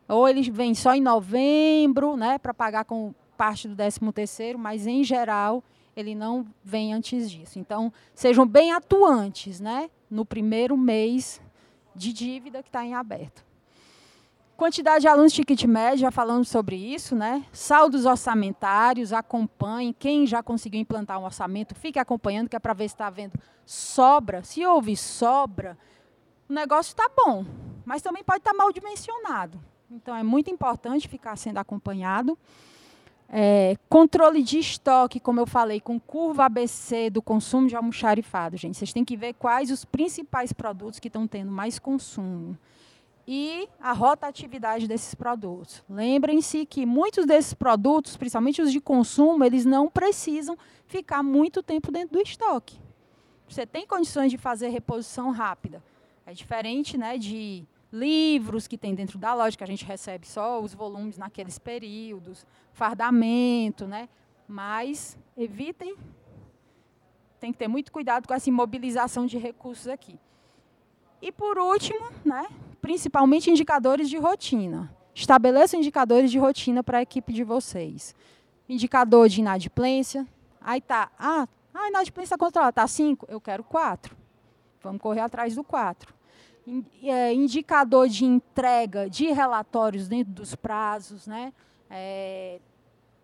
[0.08, 4.86] Ou ele vem só em novembro, né, para pagar com parte do 13 terceiro, mas
[4.86, 5.64] em geral
[5.96, 7.58] ele não vem antes disso.
[7.58, 11.42] Então, sejam bem atuantes, né, no primeiro mês
[11.96, 13.46] de dívida que está em aberto.
[14.58, 17.46] Quantidade de alunos ticket médio, já falamos sobre isso, né?
[17.54, 19.94] Saldos orçamentários, acompanhe.
[19.94, 23.40] Quem já conseguiu implantar um orçamento, fique acompanhando, que é para ver se está havendo
[23.66, 24.44] sobra.
[24.44, 25.78] Se houve sobra,
[26.50, 27.46] o negócio está bom,
[27.86, 29.62] mas também pode estar tá mal dimensionado.
[29.90, 32.38] Então, é muito importante ficar sendo acompanhado.
[33.32, 38.78] É, controle de estoque, como eu falei, com curva ABC do consumo de almoxarifado, gente.
[38.78, 42.58] Vocês têm que ver quais os principais produtos que estão tendo mais consumo.
[43.28, 45.84] E a rotatividade desses produtos.
[45.88, 50.58] Lembrem-se que muitos desses produtos, principalmente os de consumo, eles não precisam
[50.88, 52.80] ficar muito tempo dentro do estoque.
[53.48, 55.84] Você tem condições de fazer reposição rápida.
[56.26, 60.62] É diferente né, de livros que tem dentro da loja, que a gente recebe só
[60.62, 64.08] os volumes naqueles períodos, fardamento, né?
[64.48, 65.96] Mas evitem,
[67.40, 70.20] tem que ter muito cuidado com essa imobilização de recursos aqui.
[71.22, 72.48] E por último, né,
[72.82, 74.94] principalmente indicadores de rotina.
[75.14, 78.16] Estabeleça indicadores de rotina para a equipe de vocês.
[78.68, 80.26] Indicador de inadimplência.
[80.62, 84.16] Aí tá, ah, a inadimplência controlada está 5, eu quero 4.
[84.82, 86.19] Vamos correr atrás do 4 é,
[87.34, 91.54] indicador de entrega de relatórios dentro dos prazos, né?
[91.90, 92.60] É,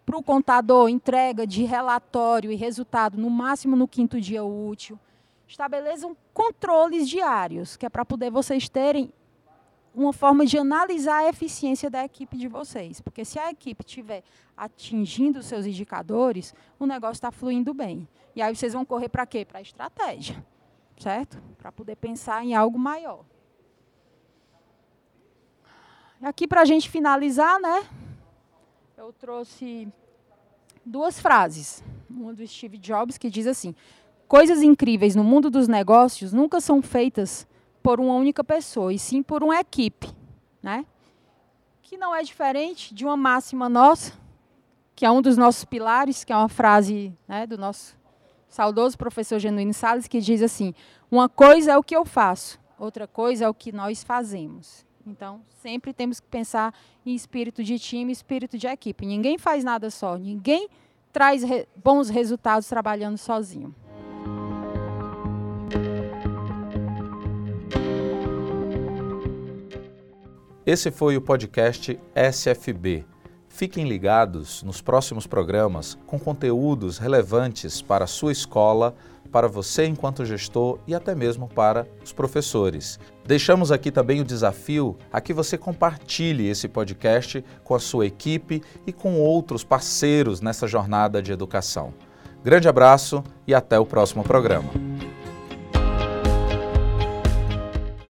[0.06, 5.00] para o contador, entrega de relatório e resultado no máximo no quinto dia útil.
[5.48, 9.12] Estabeleçam controles diários, que é para poder vocês terem
[9.96, 13.02] uma forma de analisar a eficiência da equipe de vocês.
[13.02, 14.24] Porque se a equipe estiver
[14.56, 18.08] atingindo os seus indicadores, o negócio está fluindo bem.
[18.36, 19.46] E aí vocês vão correr para quê?
[19.46, 20.44] Para a estratégia,
[20.98, 21.42] certo?
[21.58, 23.24] Para poder pensar em algo maior.
[26.26, 27.84] Aqui para a gente finalizar, né?
[28.98, 29.88] Eu trouxe
[30.84, 31.84] duas frases.
[32.10, 33.76] Uma do Steve Jobs que diz assim:
[34.28, 37.48] coisas incríveis no mundo dos negócios nunca são feitas
[37.84, 40.10] por uma única pessoa, e sim por uma equipe,
[40.64, 40.84] né?
[41.84, 44.12] Que não é diferente de uma máxima nossa,
[44.96, 47.96] que é um dos nossos pilares, que é uma frase né, do nosso
[48.50, 50.74] saudoso professor Genuíno Salles, que diz assim:
[51.12, 54.84] uma coisa é o que eu faço, outra coisa é o que nós fazemos.
[55.06, 56.74] Então, sempre temos que pensar
[57.06, 59.06] em espírito de time, espírito de equipe.
[59.06, 60.68] Ninguém faz nada só, ninguém
[61.14, 63.74] traz re bons resultados trabalhando sozinho.
[70.66, 73.06] Esse foi o podcast SFB.
[73.48, 78.96] Fiquem ligados nos próximos programas com conteúdos relevantes para a sua escola,
[79.32, 83.00] para você enquanto gestor e até mesmo para os professores.
[83.26, 88.62] Deixamos aqui também o desafio a que você compartilhe esse podcast com a sua equipe
[88.86, 91.92] e com outros parceiros nessa jornada de educação.
[92.44, 94.95] Grande abraço e até o próximo programa.